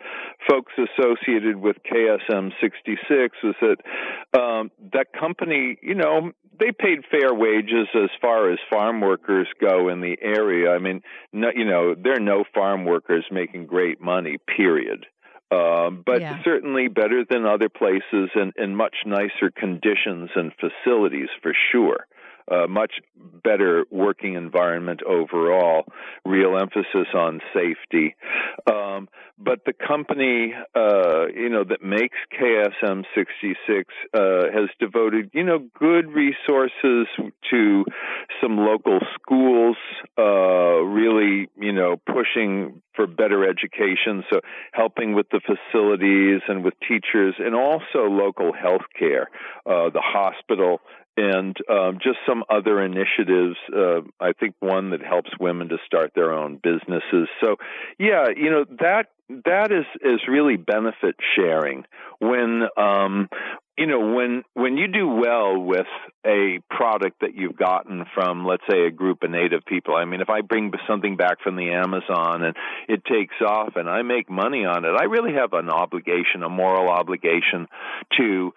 folks 0.48 0.72
associated 0.76 1.56
with 1.56 1.76
KSM 1.90 2.50
66 2.60 3.36
was 3.42 3.54
that 3.60 4.38
um, 4.38 4.70
that 4.92 5.12
company, 5.18 5.78
you 5.82 5.94
know, 5.94 6.32
they 6.58 6.72
paid 6.72 7.04
fair 7.10 7.34
wages 7.34 7.88
as 7.94 8.10
far 8.20 8.50
as 8.50 8.58
farm 8.70 9.00
workers 9.00 9.46
go 9.60 9.88
in 9.88 10.00
the 10.00 10.16
area. 10.20 10.70
I 10.72 10.78
mean, 10.78 11.02
no, 11.32 11.48
you 11.54 11.64
know, 11.64 11.94
there 11.94 12.16
are 12.16 12.20
no 12.20 12.44
farm 12.54 12.84
workers 12.84 13.24
making 13.30 13.66
great 13.66 14.00
money, 14.00 14.38
period. 14.56 15.06
Uh, 15.50 15.90
but 15.90 16.20
yeah. 16.20 16.42
certainly 16.42 16.88
better 16.88 17.24
than 17.28 17.46
other 17.46 17.68
places 17.68 18.30
and, 18.34 18.52
and 18.56 18.76
much 18.76 18.96
nicer 19.06 19.50
conditions 19.56 20.30
and 20.34 20.52
facilities 20.58 21.28
for 21.40 21.52
sure 21.70 22.06
a 22.48 22.68
much 22.68 22.92
better 23.42 23.84
working 23.90 24.34
environment 24.34 25.00
overall, 25.02 25.84
real 26.24 26.56
emphasis 26.58 27.08
on 27.14 27.40
safety. 27.54 28.14
Um, 28.70 29.08
but 29.38 29.60
the 29.66 29.72
company, 29.72 30.54
uh, 30.74 31.26
you 31.34 31.50
know, 31.50 31.64
that 31.64 31.82
makes 31.82 32.16
KSM 32.32 33.04
66 33.14 33.94
uh, 34.14 34.18
has 34.52 34.70
devoted, 34.80 35.30
you 35.34 35.44
know, 35.44 35.58
good 35.78 36.06
resources 36.08 37.06
to 37.50 37.84
some 38.40 38.56
local 38.56 39.00
schools, 39.14 39.76
uh, 40.18 40.22
really, 40.22 41.48
you 41.60 41.72
know, 41.72 41.96
pushing 42.06 42.80
for 42.94 43.06
better 43.06 43.48
education, 43.48 44.24
so 44.32 44.40
helping 44.72 45.14
with 45.14 45.26
the 45.30 45.40
facilities 45.40 46.40
and 46.48 46.64
with 46.64 46.74
teachers, 46.80 47.34
and 47.38 47.54
also 47.54 48.08
local 48.08 48.52
health 48.54 48.86
care, 48.98 49.28
uh, 49.66 49.90
the 49.90 50.00
hospital 50.02 50.80
and 51.16 51.56
um, 51.70 51.98
just 52.02 52.18
some 52.28 52.44
other 52.50 52.82
initiatives. 52.82 53.56
Uh, 53.74 54.00
I 54.20 54.32
think 54.38 54.54
one 54.60 54.90
that 54.90 55.02
helps 55.02 55.30
women 55.40 55.68
to 55.68 55.76
start 55.86 56.12
their 56.14 56.32
own 56.32 56.60
businesses. 56.62 57.28
So, 57.42 57.56
yeah, 57.98 58.26
you 58.36 58.50
know 58.50 58.64
that 58.80 59.06
that 59.44 59.72
is 59.72 59.86
is 60.02 60.20
really 60.28 60.56
benefit 60.56 61.16
sharing 61.36 61.84
when 62.20 62.62
um, 62.76 63.28
you 63.76 63.86
know 63.86 64.14
when 64.14 64.42
when 64.54 64.76
you 64.76 64.88
do 64.88 65.06
well 65.08 65.58
with 65.60 65.86
a 66.24 66.60
product 66.70 67.20
that 67.20 67.34
you've 67.34 67.56
gotten 67.56 68.04
from 68.14 68.46
let's 68.46 68.62
say 68.70 68.86
a 68.86 68.90
group 68.90 69.22
of 69.22 69.30
native 69.30 69.64
people 69.66 69.94
i 69.94 70.04
mean 70.04 70.20
if 70.20 70.30
i 70.30 70.40
bring 70.40 70.72
something 70.88 71.16
back 71.16 71.40
from 71.42 71.56
the 71.56 71.70
amazon 71.70 72.42
and 72.42 72.56
it 72.88 73.04
takes 73.04 73.34
off 73.46 73.74
and 73.76 73.88
i 73.88 74.02
make 74.02 74.30
money 74.30 74.64
on 74.64 74.84
it 74.84 74.94
i 74.98 75.04
really 75.04 75.34
have 75.34 75.52
an 75.52 75.68
obligation 75.68 76.42
a 76.42 76.48
moral 76.48 76.88
obligation 76.88 77.66
to 78.16 78.52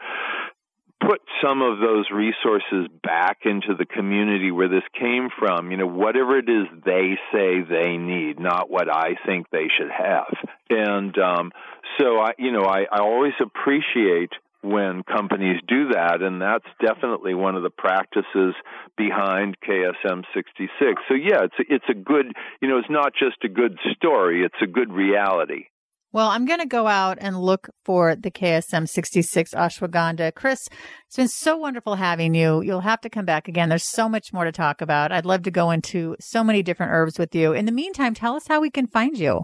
put 1.00 1.22
some 1.42 1.62
of 1.62 1.80
those 1.80 2.06
resources 2.12 2.88
back 3.04 3.40
into 3.46 3.76
the 3.78 3.86
community 3.86 4.52
where 4.52 4.68
this 4.68 4.84
came 5.00 5.30
from, 5.38 5.72
you 5.72 5.78
know, 5.78 5.88
whatever 5.88 6.38
it 6.38 6.50
is 6.50 6.68
they 6.86 7.18
say 7.32 7.62
they 7.62 7.98
need, 7.98 8.40
not 8.40 8.70
what 8.70 8.90
I 8.94 9.16
think 9.26 9.50
they 9.50 9.68
should 9.78 9.92
have. 9.92 10.36
And 10.70 11.18
um, 11.18 11.52
so 12.00 12.20
I, 12.20 12.32
you 12.38 12.52
know, 12.52 12.64
I, 12.64 12.86
I 12.92 13.00
always 13.00 13.34
appreciate 13.42 14.32
when 14.62 15.04
companies 15.04 15.62
do 15.68 15.90
that, 15.94 16.22
and 16.22 16.42
that's 16.42 16.66
definitely 16.86 17.34
one 17.34 17.56
of 17.56 17.64
the 17.64 17.70
practices 17.70 18.54
behind 18.98 19.58
KSM 19.62 20.24
66. 20.34 21.02
So 21.08 21.14
yeah, 21.14 21.46
it's 21.46 21.56
a, 21.60 21.74
it's 21.74 21.86
a 21.90 21.94
good, 21.94 22.34
you 22.62 22.68
know, 22.68 22.78
it's 22.78 22.90
not 22.90 23.14
just 23.14 23.38
a 23.44 23.50
good 23.50 23.80
story; 23.96 24.44
it's 24.44 24.62
a 24.62 24.68
good 24.68 24.92
reality. 24.92 25.68
Well, 26.12 26.30
I'm 26.30 26.45
going 26.45 26.60
to 26.60 26.65
go 26.65 26.88
out 26.88 27.19
and 27.22 27.39
look 27.39 27.69
for 27.84 28.15
the 28.15 28.32
KSM 28.32 28.89
66 28.89 29.54
ashwagandha. 29.54 30.34
Chris, 30.34 30.67
it's 31.06 31.15
been 31.15 31.28
so 31.28 31.56
wonderful 31.56 31.93
having 31.95 32.34
you. 32.34 32.63
You'll 32.63 32.82
have 32.82 33.02
to 33.02 33.12
come 33.12 33.26
back 33.26 33.48
again. 33.48 33.69
There's 33.69 33.88
so 33.88 34.10
much 34.10 34.34
more 34.34 34.43
to 34.43 34.52
talk 34.52 34.82
about. 34.82 35.12
I'd 35.12 35.26
love 35.26 35.43
to 35.43 35.52
go 35.52 35.69
into 35.69 36.15
so 36.19 36.43
many 36.43 36.63
different 36.63 36.93
herbs 36.93 37.19
with 37.19 37.36
you. 37.36 37.54
In 37.54 37.65
the 37.65 37.72
meantime, 37.72 38.15
tell 38.15 38.36
us 38.36 38.48
how 38.48 38.60
we 38.60 38.72
can 38.72 38.88
find 38.88 39.19
you. 39.19 39.41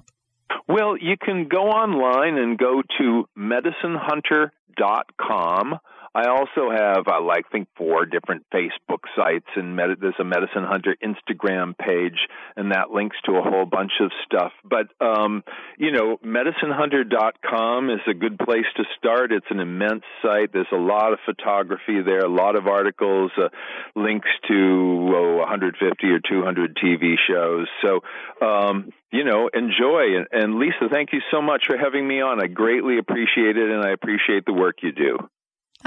Well, 0.67 0.97
you 0.97 1.17
can 1.21 1.47
go 1.47 1.69
online 1.69 2.39
and 2.39 2.57
go 2.57 2.81
to 2.97 3.25
medicinehunter.com. 3.37 5.79
I 6.15 6.29
also 6.29 6.71
have, 6.71 7.09
I 7.09 7.19
like, 7.19 7.51
think 7.51 7.67
four 7.75 8.05
different 8.05 8.45
Facebook 8.49 9.03
sites, 9.17 9.47
and 9.57 9.75
med- 9.75 9.99
there's 9.99 10.15
a 10.17 10.23
Medicine 10.23 10.63
Hunter 10.63 10.95
Instagram 11.03 11.77
page, 11.77 12.17
and 12.55 12.71
that 12.71 12.89
links 12.89 13.17
to 13.25 13.33
a 13.33 13.41
whole 13.41 13.65
bunch 13.65 13.91
of 13.99 14.11
stuff. 14.23 14.53
But, 14.63 14.87
um, 15.05 15.43
you 15.77 15.91
know, 15.91 16.17
medicinehunter.com 16.23 17.89
is 17.89 17.99
a 18.07 18.13
good 18.13 18.39
place 18.39 18.63
to 18.77 18.85
start. 18.97 19.33
It's 19.33 19.45
an 19.49 19.59
immense 19.59 20.05
site. 20.21 20.53
There's 20.53 20.71
a 20.71 20.77
lot 20.77 21.11
of 21.11 21.19
photography 21.25 22.01
there, 22.01 22.19
a 22.19 22.29
lot 22.29 22.55
of 22.55 22.65
articles, 22.65 23.31
uh, 23.37 23.49
links 23.97 24.29
to 24.47 25.11
oh, 25.13 25.37
150 25.39 26.07
or 26.07 26.19
200 26.19 26.77
TV 26.77 27.15
shows. 27.27 27.67
So, 27.81 27.99
um, 28.41 28.93
you 29.11 29.25
know, 29.25 29.49
enjoy. 29.53 30.15
And, 30.15 30.27
and 30.31 30.55
Lisa, 30.59 30.87
thank 30.89 31.11
you 31.11 31.19
so 31.29 31.41
much 31.41 31.65
for 31.67 31.77
having 31.77 32.07
me 32.07 32.21
on. 32.21 32.41
I 32.41 32.47
greatly 32.47 32.99
appreciate 32.99 33.57
it, 33.57 33.69
and 33.69 33.83
I 33.85 33.91
appreciate 33.91 34.45
the 34.45 34.53
work 34.53 34.77
you 34.81 34.93
do. 34.93 35.17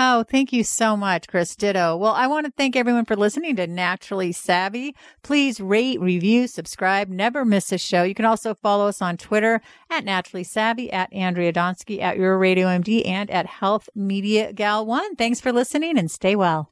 Oh, 0.01 0.23
thank 0.23 0.53
you 0.53 0.63
so 0.63 0.97
much, 0.97 1.27
Chris 1.27 1.57
Ditto. 1.57 1.97
Well, 1.97 2.13
I 2.13 2.29
want 2.29 2.47
to 2.47 2.53
thank 2.53 2.77
everyone 2.77 3.05
for 3.05 3.17
listening 3.17 3.57
to 3.57 3.67
Naturally 3.67 4.31
Savvy. 4.31 4.95
Please 5.25 5.61
rate, 5.61 6.01
review, 6.01 6.47
subscribe, 6.47 7.09
never 7.09 7.45
miss 7.45 7.73
a 7.73 7.79
show. 7.79 8.05
You 8.05 8.15
can 8.15 8.25
also 8.25 8.55
follow 8.55 8.87
us 8.87 9.03
on 9.03 9.17
Twitter 9.17 9.61
at 9.91 10.05
Naturally 10.05 10.45
Savvy, 10.45 10.93
at 10.93 11.13
Andrea 11.13 11.53
Donsky, 11.53 12.01
at 12.01 12.17
Your 12.17 12.39
Radio 12.39 12.69
MD, 12.69 13.05
and 13.09 13.29
at 13.29 13.47
Health 13.47 13.89
Media 13.93 14.53
Gal 14.53 14.87
One. 14.87 15.17
Thanks 15.17 15.41
for 15.41 15.53
listening 15.53 15.99
and 15.99 16.09
stay 16.09 16.37
well. 16.37 16.67